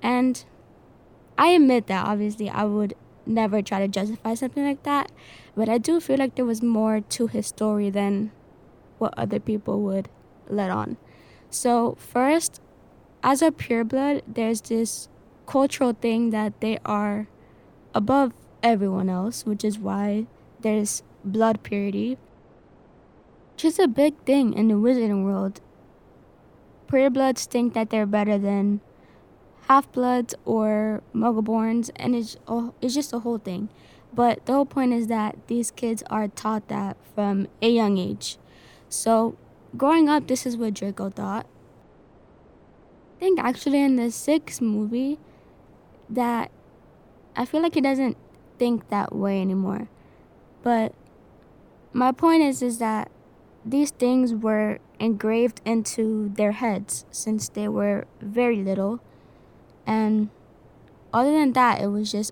And 0.02 0.44
I 1.38 1.50
admit 1.50 1.88
that 1.88 2.06
obviously 2.06 2.50
I 2.50 2.64
would 2.66 2.96
never 3.26 3.62
try 3.62 3.80
to 3.80 3.88
justify 3.88 4.34
something 4.34 4.66
like 4.66 4.84
that, 4.84 5.12
but 5.56 5.70
I 5.70 5.78
do 5.78 6.00
feel 6.00 6.18
like 6.18 6.36
there 6.36 6.46
was 6.46 6.62
more 6.62 7.02
to 7.02 7.28
his 7.28 7.48
story 7.48 7.90
than 7.90 8.32
what 8.98 9.14
other 9.18 9.40
people 9.40 9.82
would 9.82 10.10
let 10.50 10.72
on. 10.72 10.98
So, 11.50 11.96
first, 11.98 12.62
as 13.24 13.42
a 13.42 13.52
pureblood, 13.52 14.22
there's 14.28 14.62
this 14.62 15.10
cultural 15.46 15.94
thing 15.94 16.30
that 16.30 16.60
they 16.62 16.78
are 16.86 17.28
above 17.94 18.34
everyone 18.62 19.10
else, 19.10 19.46
which 19.46 19.64
is 19.64 19.80
why 19.80 20.28
there's 20.60 21.04
blood 21.24 21.64
purity, 21.64 22.18
which 23.54 23.66
is 23.66 23.80
a 23.80 23.88
big 23.88 24.18
thing 24.26 24.54
in 24.54 24.68
the 24.68 24.76
wizarding 24.76 25.24
world. 25.24 25.62
Purebloods 26.88 27.46
think 27.46 27.74
that 27.74 27.90
they're 27.90 28.06
better 28.06 28.38
than 28.38 28.82
half 29.68 29.92
bloods 29.92 30.34
or 30.46 31.02
muggleborns, 31.14 31.92
and 31.96 32.16
it's 32.16 32.38
it's 32.82 32.96
just 32.96 33.14
a 33.14 33.20
whole 33.20 33.38
thing. 33.38 33.70
But 34.14 34.46
the 34.46 34.54
whole 34.54 34.66
point 34.66 34.94
is 34.94 35.08
that 35.08 35.48
these 35.48 35.70
kids 35.72 36.04
are 36.10 36.28
taught 36.28 36.68
that 36.70 36.98
from 37.14 37.48
a 37.62 37.70
young 37.70 37.98
age. 37.98 38.38
So, 38.90 39.38
growing 39.76 40.10
up, 40.10 40.28
this 40.28 40.46
is 40.46 40.58
what 40.58 40.74
Draco 40.74 41.10
thought. 41.10 41.46
I 43.18 43.20
think 43.20 43.40
actually 43.40 43.82
in 43.82 43.96
the 43.96 44.12
sixth 44.12 44.62
movie, 44.62 45.20
that 46.10 46.52
I 47.36 47.46
feel 47.46 47.62
like 47.62 47.76
he 47.76 47.82
doesn't 47.82 48.18
think 48.58 48.90
that 48.90 49.14
way 49.14 49.42
anymore. 49.42 49.90
But 50.64 50.94
my 51.94 52.12
point 52.12 52.42
is 52.44 52.62
is 52.62 52.80
that 52.80 53.12
these 53.66 53.92
things 53.92 54.34
were 54.34 54.80
engraved 55.00 55.62
into 55.66 56.30
their 56.30 56.54
heads 56.54 57.06
since 57.12 57.50
they 57.50 57.68
were 57.68 58.06
very 58.22 58.64
little 58.64 59.02
and 59.86 60.30
other 61.12 61.32
than 61.32 61.54
that, 61.54 61.82
it 61.82 61.88
was 61.88 62.12
just. 62.12 62.32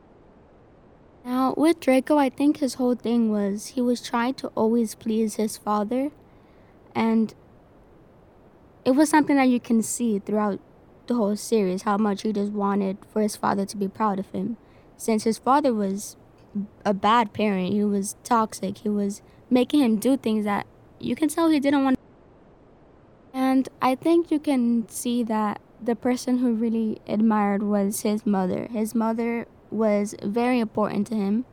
Now, 1.26 1.54
with 1.58 1.80
Draco, 1.80 2.18
I 2.18 2.30
think 2.30 2.58
his 2.58 2.76
whole 2.76 2.96
thing 2.96 3.32
was 3.32 3.68
he 3.70 3.82
was 3.82 4.02
trying 4.02 4.36
to 4.36 4.48
always 4.50 4.94
please 4.96 5.36
his 5.36 5.58
father. 5.58 6.12
And 6.98 7.36
it 8.84 8.92
was 8.92 9.08
something 9.08 9.36
that 9.36 9.50
you 9.50 9.60
can 9.60 9.84
see 9.84 10.18
throughout 10.18 10.60
the 11.06 11.14
whole 11.14 11.36
series 11.36 11.84
how 11.84 11.96
much 11.96 12.24
he 12.24 12.34
just 12.34 12.52
wanted 12.52 12.98
for 13.14 13.22
his 13.22 13.36
father 13.36 13.68
to 13.68 13.78
be 13.78 13.88
proud 13.88 14.18
of 14.18 14.32
him. 14.32 14.58
Since 14.98 15.24
his 15.24 15.38
father 15.38 15.76
was 15.76 16.18
a 16.84 16.96
bad 16.96 17.34
parent, 17.34 17.72
he 17.72 17.84
was 17.84 18.16
toxic, 18.24 18.80
he 18.80 18.90
was 18.90 19.22
making 19.48 19.82
him 19.82 19.98
do 19.98 20.18
things 20.18 20.44
that 20.46 20.66
you 21.00 21.16
can 21.16 21.30
tell 21.30 21.50
he 21.50 21.60
didn't 21.60 21.84
want. 21.84 22.00
And 23.32 23.70
I 23.80 23.94
think 23.94 24.32
you 24.32 24.40
can 24.40 24.90
see 24.90 25.22
that 25.22 25.62
the 25.80 25.96
person 25.96 26.40
who 26.40 26.56
really 26.56 27.00
admired 27.06 27.62
was 27.62 28.02
his 28.02 28.26
mother. 28.26 28.70
His 28.72 28.96
mother 28.96 29.48
was 29.70 30.16
very 30.24 30.60
important 30.60 31.06
to 31.08 31.16
him, 31.16 31.46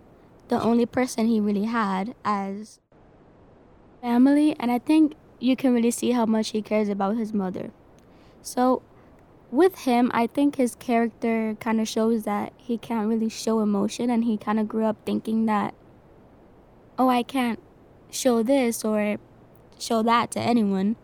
the 0.49 0.63
only 0.63 0.87
person 0.87 1.27
he 1.27 1.39
really 1.39 1.67
had 1.67 2.15
as 2.25 2.81
family, 4.01 4.57
and 4.59 4.71
I 4.71 4.79
think 4.79 5.15
you 5.45 5.57
can 5.57 5.75
really 5.75 5.91
see 5.91 6.13
how 6.13 6.25
much 6.25 6.51
he 6.51 6.63
cares 6.63 6.89
about 6.89 7.17
his 7.17 7.33
mother. 7.33 7.71
So, 8.43 8.83
with 9.51 9.81
him, 9.81 10.11
I 10.15 10.27
think 10.27 10.57
his 10.57 10.75
character 10.75 11.57
kind 11.61 11.81
of 11.81 11.87
shows 11.87 12.25
that 12.25 12.53
he 12.57 12.79
can't 12.79 13.09
really 13.09 13.29
show 13.29 13.61
emotion, 13.61 14.11
and 14.11 14.25
he 14.25 14.37
kind 14.37 14.59
of 14.59 14.67
grew 14.67 14.85
up 14.85 14.97
thinking 15.05 15.47
that, 15.47 15.75
oh, 16.99 17.09
I 17.09 17.23
can't 17.23 17.61
show 18.11 18.43
this 18.43 18.85
or 18.85 19.19
show 19.79 20.03
that 20.03 20.31
to 20.31 20.41
anyone 20.41 20.97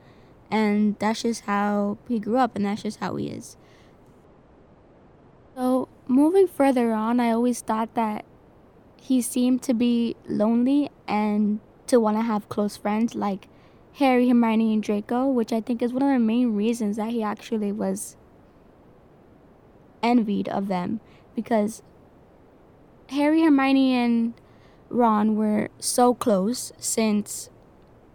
and 0.51 0.97
that's 0.99 1.23
just 1.23 1.43
how 1.43 1.99
he 2.09 2.19
grew 2.19 2.37
up 2.37 2.57
and 2.57 2.65
that's 2.65 2.83
just 2.83 2.99
how 3.01 3.17
he 3.17 3.29
is 3.29 3.57
so 5.57 5.89
moving 6.07 6.47
further 6.47 6.93
on 6.93 7.21
i 7.21 7.31
always 7.31 7.61
thought 7.61 7.93
that 7.95 8.25
he 8.97 9.21
seemed 9.21 9.63
to 9.63 9.75
be 9.75 10.15
lonely 10.29 10.91
and 11.09 11.61
to 11.87 11.99
want 11.99 12.17
to 12.17 12.23
have 12.23 12.49
close 12.49 12.77
friends 12.77 13.15
like 13.15 13.49
harry 13.95 14.29
hermione 14.29 14.73
and 14.73 14.83
draco 14.83 15.27
which 15.27 15.53
i 15.53 15.61
think 15.61 15.83
is 15.83 15.93
one 15.93 16.03
of 16.03 16.09
the 16.09 16.19
main 16.19 16.55
reasons 16.55 16.97
that 16.97 17.11
he 17.11 17.23
actually 17.23 17.73
was 17.73 18.17
envied 20.03 20.49
of 20.49 20.69
them 20.69 21.01
because 21.35 21.83
harry 23.09 23.43
hermione 23.43 23.95
and 23.95 24.35
ron 24.89 25.37
were 25.37 25.69
so 25.79 26.15
close 26.15 26.73
since 26.79 27.51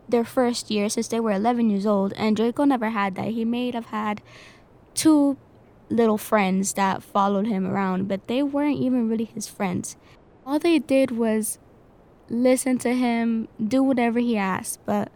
their 0.08 0.24
first 0.24 0.70
year 0.70 0.90
since 0.90 1.08
they 1.08 1.20
were 1.20 1.32
11 1.32 1.70
years 1.70 1.86
old, 1.86 2.14
and 2.14 2.36
Draco 2.36 2.64
never 2.64 2.90
had 2.90 3.16
that. 3.16 3.30
He 3.30 3.46
may 3.46 3.72
have 3.72 3.88
had 3.88 4.22
two 4.94 5.38
little 5.90 6.18
friends 6.18 6.74
that 6.74 7.04
followed 7.04 7.48
him 7.48 7.68
around, 7.68 8.08
but 8.08 8.28
they 8.28 8.42
weren't 8.42 8.80
even 8.80 9.10
really 9.10 9.26
his 9.26 9.48
friends. 9.48 9.96
All 10.46 10.60
they 10.60 10.80
did 10.80 11.12
was 11.12 11.60
listen 12.30 12.78
to 12.80 12.94
him, 12.94 13.48
do 13.66 13.84
whatever 13.84 14.20
he 14.20 14.38
asked, 14.38 14.80
but 14.86 15.12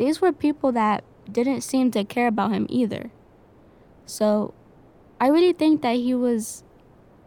these 0.00 0.22
were 0.22 0.32
people 0.32 0.72
that 0.72 1.04
didn't 1.30 1.60
seem 1.60 1.90
to 1.90 2.04
care 2.04 2.26
about 2.26 2.52
him 2.52 2.66
either. 2.70 3.10
So 4.06 4.54
I 5.20 5.28
really 5.28 5.52
think 5.52 5.82
that 5.82 5.96
he 5.96 6.14
was 6.14 6.64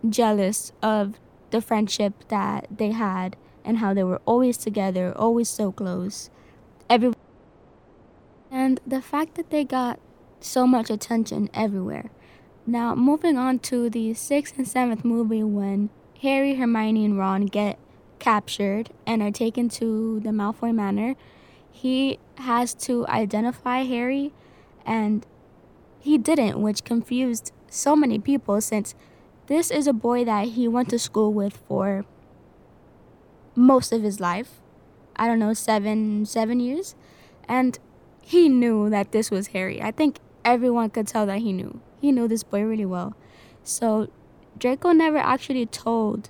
jealous 0.09 0.71
of 0.81 1.19
the 1.51 1.61
friendship 1.61 2.27
that 2.29 2.65
they 2.75 2.89
had 2.89 3.37
and 3.63 3.77
how 3.77 3.93
they 3.93 4.03
were 4.03 4.21
always 4.25 4.57
together, 4.57 5.13
always 5.15 5.49
so 5.49 5.71
close. 5.71 6.31
Every 6.89 7.13
and 8.49 8.79
the 8.87 9.03
fact 9.03 9.35
that 9.35 9.51
they 9.51 9.63
got 9.63 9.99
so 10.39 10.65
much 10.65 10.89
attention 10.89 11.51
everywhere. 11.53 12.09
Now, 12.65 12.95
moving 12.95 13.37
on 13.37 13.59
to 13.69 13.87
the 13.87 14.15
sixth 14.15 14.57
and 14.57 14.67
seventh 14.67 15.05
movie 15.05 15.43
when 15.43 15.91
Harry, 16.23 16.55
Hermione, 16.55 17.05
and 17.05 17.19
Ron 17.19 17.45
get 17.45 17.77
captured 18.17 18.89
and 19.05 19.21
are 19.21 19.31
taken 19.31 19.69
to 19.69 20.19
the 20.21 20.31
Malfoy 20.31 20.73
Manor, 20.73 21.15
he 21.73 22.19
has 22.37 22.73
to 22.75 23.05
identify 23.07 23.83
Harry, 23.83 24.31
and 24.85 25.25
he 25.99 26.17
didn't, 26.17 26.61
which 26.61 26.83
confused 26.83 27.51
so 27.69 27.95
many 27.95 28.19
people 28.19 28.61
since 28.61 28.95
this 29.47 29.69
is 29.71 29.87
a 29.87 29.93
boy 29.93 30.23
that 30.23 30.49
he 30.49 30.67
went 30.67 30.89
to 30.89 30.99
school 30.99 31.33
with 31.33 31.57
for 31.67 32.05
most 33.55 33.91
of 33.91 34.03
his 34.03 34.19
life. 34.19 34.61
I 35.15 35.27
don't 35.27 35.39
know, 35.39 35.53
seven 35.53 36.25
seven 36.25 36.59
years. 36.59 36.95
And 37.47 37.77
he 38.21 38.47
knew 38.47 38.89
that 38.89 39.11
this 39.11 39.29
was 39.29 39.47
Harry. 39.47 39.81
I 39.81 39.91
think 39.91 40.19
everyone 40.45 40.91
could 40.91 41.07
tell 41.07 41.25
that 41.25 41.39
he 41.39 41.51
knew. 41.51 41.81
He 41.99 42.11
knew 42.11 42.27
this 42.27 42.43
boy 42.43 42.61
really 42.63 42.85
well. 42.85 43.15
So 43.63 44.09
Draco 44.57 44.91
never 44.91 45.17
actually 45.17 45.65
told 45.65 46.29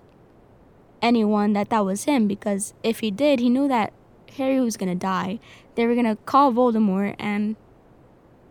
anyone 1.02 1.54
that 1.54 1.70
that 1.70 1.86
was 1.86 2.06
him 2.06 2.28
because 2.28 2.74
if 2.82 3.02
he 3.02 3.12
did, 3.12 3.40
he 3.40 3.50
knew 3.50 3.68
that 3.68 3.94
Harry 4.34 4.60
was 4.60 4.78
gonna 4.78 4.96
die. 4.96 5.39
They 5.76 5.86
were 5.86 5.96
gonna 5.96 6.15
call 6.15 6.52
Voldemort 6.54 7.15
and 7.19 7.56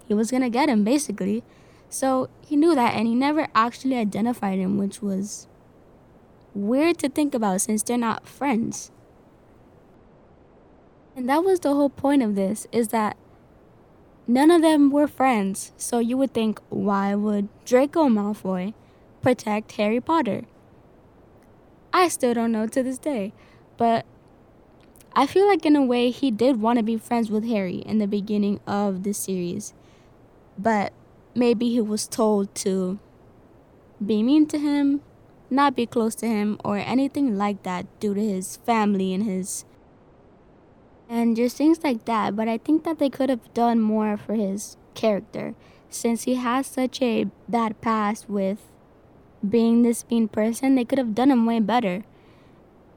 he 0.06 0.14
was 0.14 0.30
gonna 0.30 0.50
get 0.50 0.68
him 0.68 0.84
basically. 0.84 1.42
So 1.88 2.28
he 2.40 2.56
knew 2.56 2.74
that 2.74 2.94
and 2.94 3.06
he 3.06 3.14
never 3.14 3.48
actually 3.54 3.96
identified 3.96 4.58
him, 4.58 4.78
which 4.78 5.02
was 5.02 5.46
weird 6.54 6.98
to 6.98 7.08
think 7.08 7.34
about 7.34 7.60
since 7.60 7.82
they're 7.82 7.98
not 7.98 8.26
friends. 8.26 8.90
And 11.14 11.28
that 11.28 11.44
was 11.44 11.60
the 11.60 11.74
whole 11.74 11.90
point 11.90 12.22
of 12.22 12.34
this 12.34 12.66
is 12.72 12.88
that 12.88 13.16
none 14.26 14.50
of 14.50 14.62
them 14.62 14.90
were 14.90 15.06
friends. 15.06 15.72
So 15.76 15.98
you 15.98 16.16
would 16.16 16.32
think 16.32 16.60
why 16.70 17.14
would 17.14 17.48
Draco 17.64 18.08
Malfoy 18.08 18.74
protect 19.20 19.72
Harry 19.72 20.00
Potter? 20.00 20.44
I 21.92 22.08
still 22.08 22.32
don't 22.32 22.52
know 22.52 22.66
to 22.66 22.82
this 22.82 22.98
day, 22.98 23.34
but 23.76 24.06
I 25.14 25.26
feel 25.26 25.46
like 25.46 25.66
in 25.66 25.76
a 25.76 25.84
way 25.84 26.10
he 26.10 26.30
did 26.30 26.60
want 26.60 26.78
to 26.78 26.82
be 26.82 26.96
friends 26.96 27.30
with 27.30 27.44
Harry 27.44 27.76
in 27.76 27.98
the 27.98 28.06
beginning 28.06 28.60
of 28.66 29.02
the 29.02 29.12
series. 29.12 29.74
But 30.56 30.92
maybe 31.34 31.68
he 31.70 31.80
was 31.80 32.06
told 32.06 32.54
to 32.56 32.98
be 34.04 34.22
mean 34.22 34.46
to 34.46 34.58
him, 34.58 35.02
not 35.50 35.76
be 35.76 35.84
close 35.84 36.14
to 36.16 36.26
him, 36.26 36.58
or 36.64 36.78
anything 36.78 37.36
like 37.36 37.62
that 37.64 37.86
due 38.00 38.14
to 38.14 38.20
his 38.20 38.56
family 38.56 39.12
and 39.12 39.24
his. 39.24 39.66
And 41.10 41.36
just 41.36 41.58
things 41.58 41.84
like 41.84 42.06
that. 42.06 42.34
But 42.34 42.48
I 42.48 42.56
think 42.56 42.84
that 42.84 42.98
they 42.98 43.10
could 43.10 43.28
have 43.28 43.52
done 43.52 43.80
more 43.80 44.16
for 44.16 44.34
his 44.34 44.78
character 44.94 45.54
since 45.90 46.22
he 46.22 46.36
has 46.36 46.66
such 46.66 47.02
a 47.02 47.26
bad 47.48 47.78
past 47.82 48.30
with 48.30 48.66
being 49.46 49.82
this 49.82 50.06
mean 50.10 50.28
person. 50.28 50.74
They 50.74 50.86
could 50.86 50.98
have 50.98 51.14
done 51.14 51.30
him 51.30 51.44
way 51.44 51.60
better. 51.60 52.04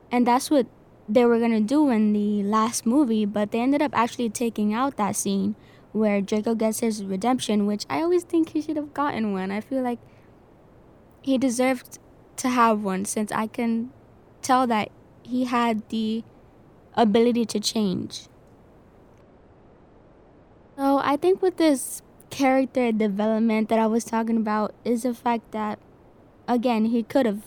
And 0.09 0.25
that's 0.25 0.49
what 0.49 0.67
they 1.07 1.25
were 1.25 1.39
gonna 1.39 1.61
do 1.61 1.89
in 1.89 2.13
the 2.13 2.43
last 2.43 2.85
movie, 2.85 3.25
but 3.25 3.51
they 3.51 3.59
ended 3.59 3.81
up 3.81 3.91
actually 3.93 4.29
taking 4.29 4.73
out 4.73 4.97
that 4.97 5.15
scene 5.15 5.55
where 5.91 6.19
Draco 6.21 6.55
gets 6.55 6.79
his 6.79 7.05
redemption, 7.05 7.65
which 7.65 7.85
I 7.89 8.01
always 8.01 8.23
think 8.23 8.49
he 8.49 8.61
should 8.61 8.75
have 8.75 8.93
gotten 8.93 9.31
one. 9.31 9.51
I 9.51 9.61
feel 9.61 9.81
like 9.81 9.99
he 11.21 11.37
deserved 11.37 11.99
to 12.37 12.49
have 12.49 12.83
one 12.83 13.05
since 13.05 13.31
I 13.31 13.47
can 13.47 13.91
tell 14.41 14.67
that 14.67 14.91
he 15.23 15.45
had 15.45 15.87
the 15.89 16.23
ability 16.95 17.45
to 17.45 17.59
change. 17.59 18.27
So 20.77 20.99
I 21.01 21.15
think 21.15 21.41
with 21.41 21.57
this 21.57 22.01
character 22.29 22.91
development 22.91 23.69
that 23.69 23.79
I 23.79 23.87
was 23.87 24.03
talking 24.03 24.37
about 24.37 24.73
is 24.83 25.03
the 25.03 25.13
fact 25.13 25.51
that 25.51 25.79
again 26.47 26.85
he 26.85 27.01
could 27.01 27.25
have 27.25 27.43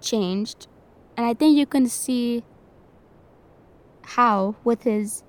changed 0.00 0.66
and 1.16 1.24
I 1.24 1.34
think 1.34 1.56
you 1.56 1.66
can 1.66 1.86
see 1.86 2.42
how 4.04 4.56
with 4.64 4.82
his 4.82 5.22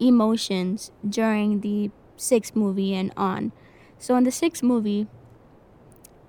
emotions 0.00 0.90
during 1.08 1.60
the 1.60 1.90
sixth 2.16 2.56
movie 2.56 2.94
and 2.94 3.12
on. 3.16 3.52
So 3.98 4.16
in 4.16 4.24
the 4.24 4.32
sixth 4.32 4.62
movie, 4.62 5.06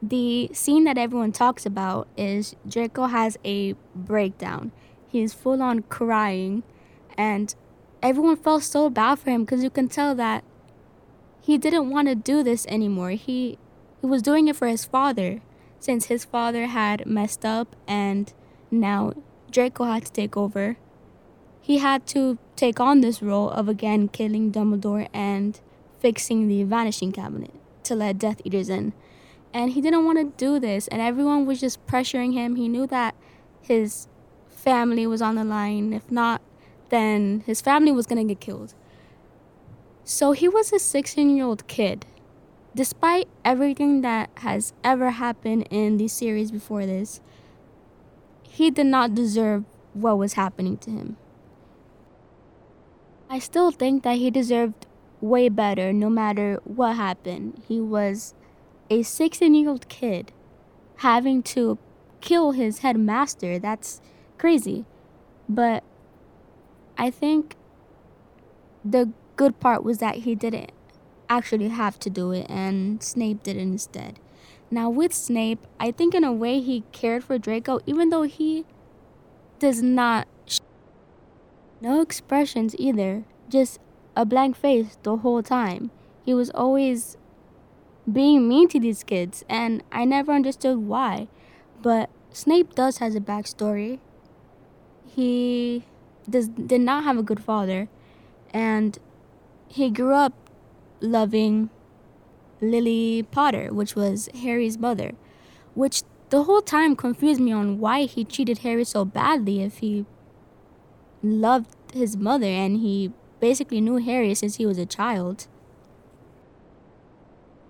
the 0.02 0.50
scene 0.54 0.84
that 0.84 0.98
everyone 0.98 1.32
talks 1.32 1.66
about 1.66 2.08
is 2.18 2.56
Draco 2.68 3.06
has 3.06 3.38
a 3.46 3.74
breakdown. 3.96 4.72
He's 5.08 5.34
full 5.34 5.62
on 5.62 5.84
crying, 5.84 6.64
and 7.18 7.56
everyone 8.02 8.36
felt 8.36 8.64
so 8.64 8.90
bad 8.90 9.20
for 9.20 9.30
him 9.30 9.46
because 9.46 9.64
you 9.64 9.70
can 9.70 9.88
tell 9.88 10.14
that 10.16 10.44
he 11.40 11.58
didn't 11.58 11.90
want 11.90 12.08
to 12.10 12.16
do 12.16 12.44
this 12.44 12.66
anymore. 12.68 13.12
He 13.12 13.58
he 14.02 14.08
was 14.08 14.22
doing 14.22 14.50
it 14.50 14.56
for 14.58 14.68
his 14.68 14.84
father, 14.84 15.42
since 15.80 16.08
his 16.08 16.26
father 16.26 16.66
had 16.68 17.06
messed 17.06 17.46
up, 17.46 17.76
and 17.88 18.34
now 18.70 19.14
Draco 19.50 19.86
had 19.86 20.06
to 20.06 20.12
take 20.12 20.36
over. 20.36 20.78
He 21.64 21.78
had 21.78 22.06
to 22.08 22.38
take 22.58 22.82
on 22.82 23.00
this 23.00 23.22
role 23.22 23.50
of 23.50 23.70
again 23.70 24.10
killing 24.10 24.52
Dumbledore 24.52 25.08
and 25.14 25.58
fixing 25.98 26.50
the 26.50 26.64
vanishing 26.64 27.14
cabinet 27.14 27.54
to 27.86 27.96
let 27.96 28.20
Death 28.20 28.42
Eaters 28.44 28.68
in. 28.68 28.92
And 29.54 29.72
he 29.72 29.80
didn't 29.80 30.04
want 30.04 30.18
to 30.18 30.46
do 30.46 30.60
this, 30.60 30.90
and 30.90 31.02
everyone 31.02 31.46
was 31.46 31.62
just 31.62 31.88
pressuring 31.88 32.34
him. 32.34 32.58
He 32.58 32.68
knew 32.68 32.86
that 32.88 33.16
his 33.62 34.10
family 34.50 35.08
was 35.08 35.22
on 35.22 35.36
the 35.36 35.46
line. 35.46 35.94
If 35.94 36.12
not, 36.12 36.42
then 36.90 37.44
his 37.46 37.62
family 37.62 37.94
was 37.94 38.08
going 38.08 38.28
to 38.28 38.34
get 38.34 38.42
killed. 38.42 38.74
So 40.04 40.34
he 40.34 40.50
was 40.50 40.74
a 40.74 40.80
16 40.80 41.34
year 41.34 41.46
old 41.46 41.66
kid. 41.70 42.06
Despite 42.76 43.30
everything 43.46 44.02
that 44.02 44.32
has 44.40 44.74
ever 44.84 45.12
happened 45.12 45.66
in 45.70 45.96
the 45.96 46.10
series 46.10 46.52
before 46.52 46.86
this, 46.86 47.22
he 48.42 48.70
did 48.70 48.88
not 48.88 49.16
deserve 49.16 49.64
what 49.94 50.18
was 50.18 50.34
happening 50.34 50.76
to 50.80 50.90
him. 50.92 51.16
I 53.30 53.40
still 53.40 53.72
think 53.72 54.04
that 54.04 54.18
he 54.18 54.30
deserved 54.30 54.86
way 55.22 55.50
better 55.50 55.94
no 55.94 56.10
matter 56.10 56.60
what 56.66 56.96
happened. 56.96 57.64
He 57.68 57.80
was 57.80 58.34
a 58.90 59.04
16 59.04 59.54
year 59.54 59.70
old 59.70 59.88
kid 59.90 60.32
having 60.98 61.42
to 61.44 61.78
kill 62.22 62.52
his 62.52 62.80
headmaster. 62.80 63.60
That's 63.60 64.02
crazy. 64.38 64.86
But 65.50 65.84
I 66.98 67.10
think 67.10 67.56
the 68.84 69.12
good 69.36 69.60
part 69.60 69.84
was 69.84 69.98
that 70.00 70.18
he 70.18 70.36
didn't 70.36 70.72
actually 71.30 71.70
have 71.70 71.98
to 72.00 72.10
do 72.10 72.32
it 72.32 72.46
and 72.50 73.02
Snape 73.02 73.44
did 73.44 73.58
it 73.58 73.62
instead. 73.62 74.20
Now, 74.70 74.90
with 74.90 75.14
Snape, 75.14 75.68
I 75.80 75.92
think 75.92 76.16
in 76.16 76.24
a 76.24 76.34
way 76.34 76.60
he 76.60 76.84
cared 76.92 77.24
for 77.24 77.38
Draco, 77.38 77.80
even 77.86 78.10
though 78.10 78.24
he 78.24 78.66
does 79.60 79.84
not. 79.84 80.28
No 81.84 82.00
expressions 82.00 82.78
either, 82.80 83.26
just 83.50 83.78
a 84.16 84.26
blank 84.26 84.56
face 84.56 84.98
the 85.04 85.18
whole 85.18 85.44
time. 85.44 85.92
He 86.24 86.34
was 86.34 86.50
always 86.52 87.18
being 88.10 88.48
mean 88.48 88.70
to 88.70 88.80
these 88.80 89.04
kids, 89.04 89.44
and 89.50 89.84
I 89.92 90.06
never 90.06 90.32
understood 90.32 90.78
why. 90.78 91.28
But 91.82 92.10
Snape 92.32 92.74
does 92.74 93.00
has 93.00 93.16
a 93.16 93.20
backstory. 93.20 94.00
He 95.06 95.84
does 96.30 96.48
did 96.48 96.80
not 96.80 97.04
have 97.04 97.18
a 97.18 97.22
good 97.22 97.44
father, 97.44 97.90
and 98.54 98.98
he 99.68 99.90
grew 99.90 100.14
up 100.14 100.32
loving 101.02 101.70
Lily 102.62 103.28
Potter, 103.30 103.74
which 103.74 103.94
was 103.94 104.30
Harry's 104.42 104.78
mother, 104.78 105.12
which 105.74 106.04
the 106.30 106.44
whole 106.44 106.62
time 106.62 106.96
confused 106.96 107.42
me 107.42 107.52
on 107.52 107.78
why 107.78 108.06
he 108.06 108.24
treated 108.24 108.60
Harry 108.60 108.86
so 108.86 109.04
badly 109.04 109.62
if 109.62 109.80
he 109.80 110.06
loved 111.24 111.70
his 111.94 112.18
mother 112.18 112.46
and 112.46 112.78
he 112.78 113.12
basically 113.40 113.82
knew 113.82 113.98
Harry 113.98 114.36
since 114.36 114.58
he 114.58 114.66
was 114.66 114.78
a 114.78 114.86
child. 114.86 115.48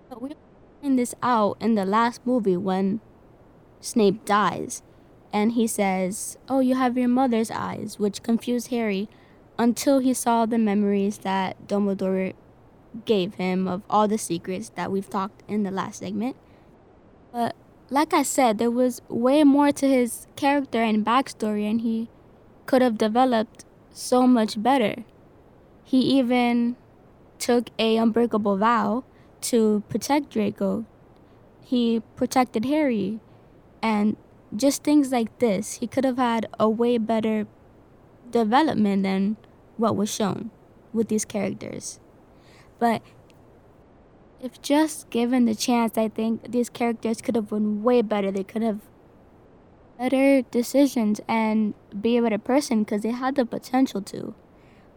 But 0.08 0.20
we 0.20 0.32
find 0.82 0.98
this 0.98 1.14
out 1.22 1.56
in 1.60 1.74
the 1.74 1.86
last 1.86 2.20
movie 2.26 2.56
when 2.56 3.00
Snape 3.80 4.24
dies. 4.24 4.82
And 5.32 5.52
he 5.52 5.66
says, 5.66 6.38
Oh, 6.48 6.60
you 6.60 6.74
have 6.76 6.96
your 6.96 7.08
mother's 7.08 7.50
eyes, 7.50 7.98
which 7.98 8.22
confused 8.22 8.68
Harry 8.68 9.08
until 9.58 9.98
he 9.98 10.14
saw 10.14 10.46
the 10.46 10.58
memories 10.58 11.18
that 11.18 11.66
Dumbledore 11.66 12.34
gave 13.04 13.34
him 13.34 13.66
of 13.66 13.82
all 13.90 14.06
the 14.06 14.18
secrets 14.18 14.70
that 14.70 14.92
we've 14.92 15.10
talked 15.10 15.42
in 15.48 15.64
the 15.64 15.70
last 15.70 15.98
segment. 15.98 16.36
But 17.32 17.56
like 17.90 18.14
I 18.14 18.22
said, 18.22 18.58
there 18.58 18.70
was 18.70 19.02
way 19.08 19.42
more 19.44 19.72
to 19.72 19.88
his 19.88 20.26
character 20.36 20.82
and 20.82 21.04
backstory, 21.04 21.68
and 21.68 21.80
he 21.80 22.08
could 22.66 22.82
have 22.82 22.98
developed 22.98 23.64
so 23.92 24.26
much 24.26 24.62
better. 24.62 25.04
He 25.84 26.00
even 26.18 26.76
took 27.38 27.70
a 27.78 27.96
unbreakable 27.96 28.56
vow 28.56 29.04
to 29.42 29.82
protect 29.88 30.30
Draco. 30.30 30.84
He 31.62 32.02
protected 32.16 32.64
Harry 32.64 33.20
and 33.82 34.16
just 34.56 34.82
things 34.82 35.12
like 35.12 35.38
this. 35.38 35.74
He 35.74 35.86
could 35.86 36.04
have 36.04 36.16
had 36.16 36.46
a 36.58 36.68
way 36.68 36.98
better 36.98 37.46
development 38.30 39.02
than 39.02 39.36
what 39.76 39.96
was 39.96 40.12
shown 40.12 40.50
with 40.92 41.08
these 41.08 41.24
characters. 41.24 42.00
But 42.78 43.02
if 44.40 44.60
just 44.60 45.10
given 45.10 45.44
the 45.44 45.54
chance, 45.54 45.96
I 45.96 46.08
think 46.08 46.50
these 46.50 46.68
characters 46.68 47.20
could 47.20 47.34
have 47.34 47.48
been 47.48 47.82
way 47.82 48.02
better. 48.02 48.30
They 48.30 48.44
could 48.44 48.62
have 48.62 48.80
better 50.04 50.42
decisions 50.50 51.20
and 51.26 51.72
be 51.98 52.18
a 52.18 52.22
better 52.22 52.36
person 52.36 52.84
because 52.84 53.02
they 53.02 53.10
had 53.10 53.36
the 53.36 53.46
potential 53.46 54.02
to. 54.02 54.34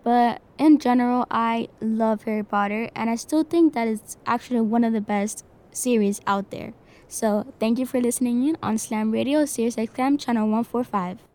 But 0.04 0.41
in 0.58 0.80
general, 0.80 1.26
I 1.32 1.70
love 1.80 2.24
Harry 2.24 2.43
Potter, 2.43 2.89
and 2.93 3.10
I 3.10 3.15
still 3.15 3.43
think 3.43 3.74
that 3.74 3.88
it's 3.88 4.17
actually 4.26 4.62
one 4.62 4.84
of 4.84 4.91
the 4.91 5.02
best 5.02 5.46
series 5.72 6.20
out 6.28 6.52
there. 6.52 6.74
So 7.08 7.54
thank 7.60 7.80
you 7.80 7.86
for 7.86 8.02
listening 8.02 8.48
in 8.48 8.58
on 8.62 8.78
Slam 8.78 9.12
Radio, 9.12 9.46
Sirius 9.46 9.78
XM, 9.78 10.20
channel 10.20 10.43
145. 10.43 11.27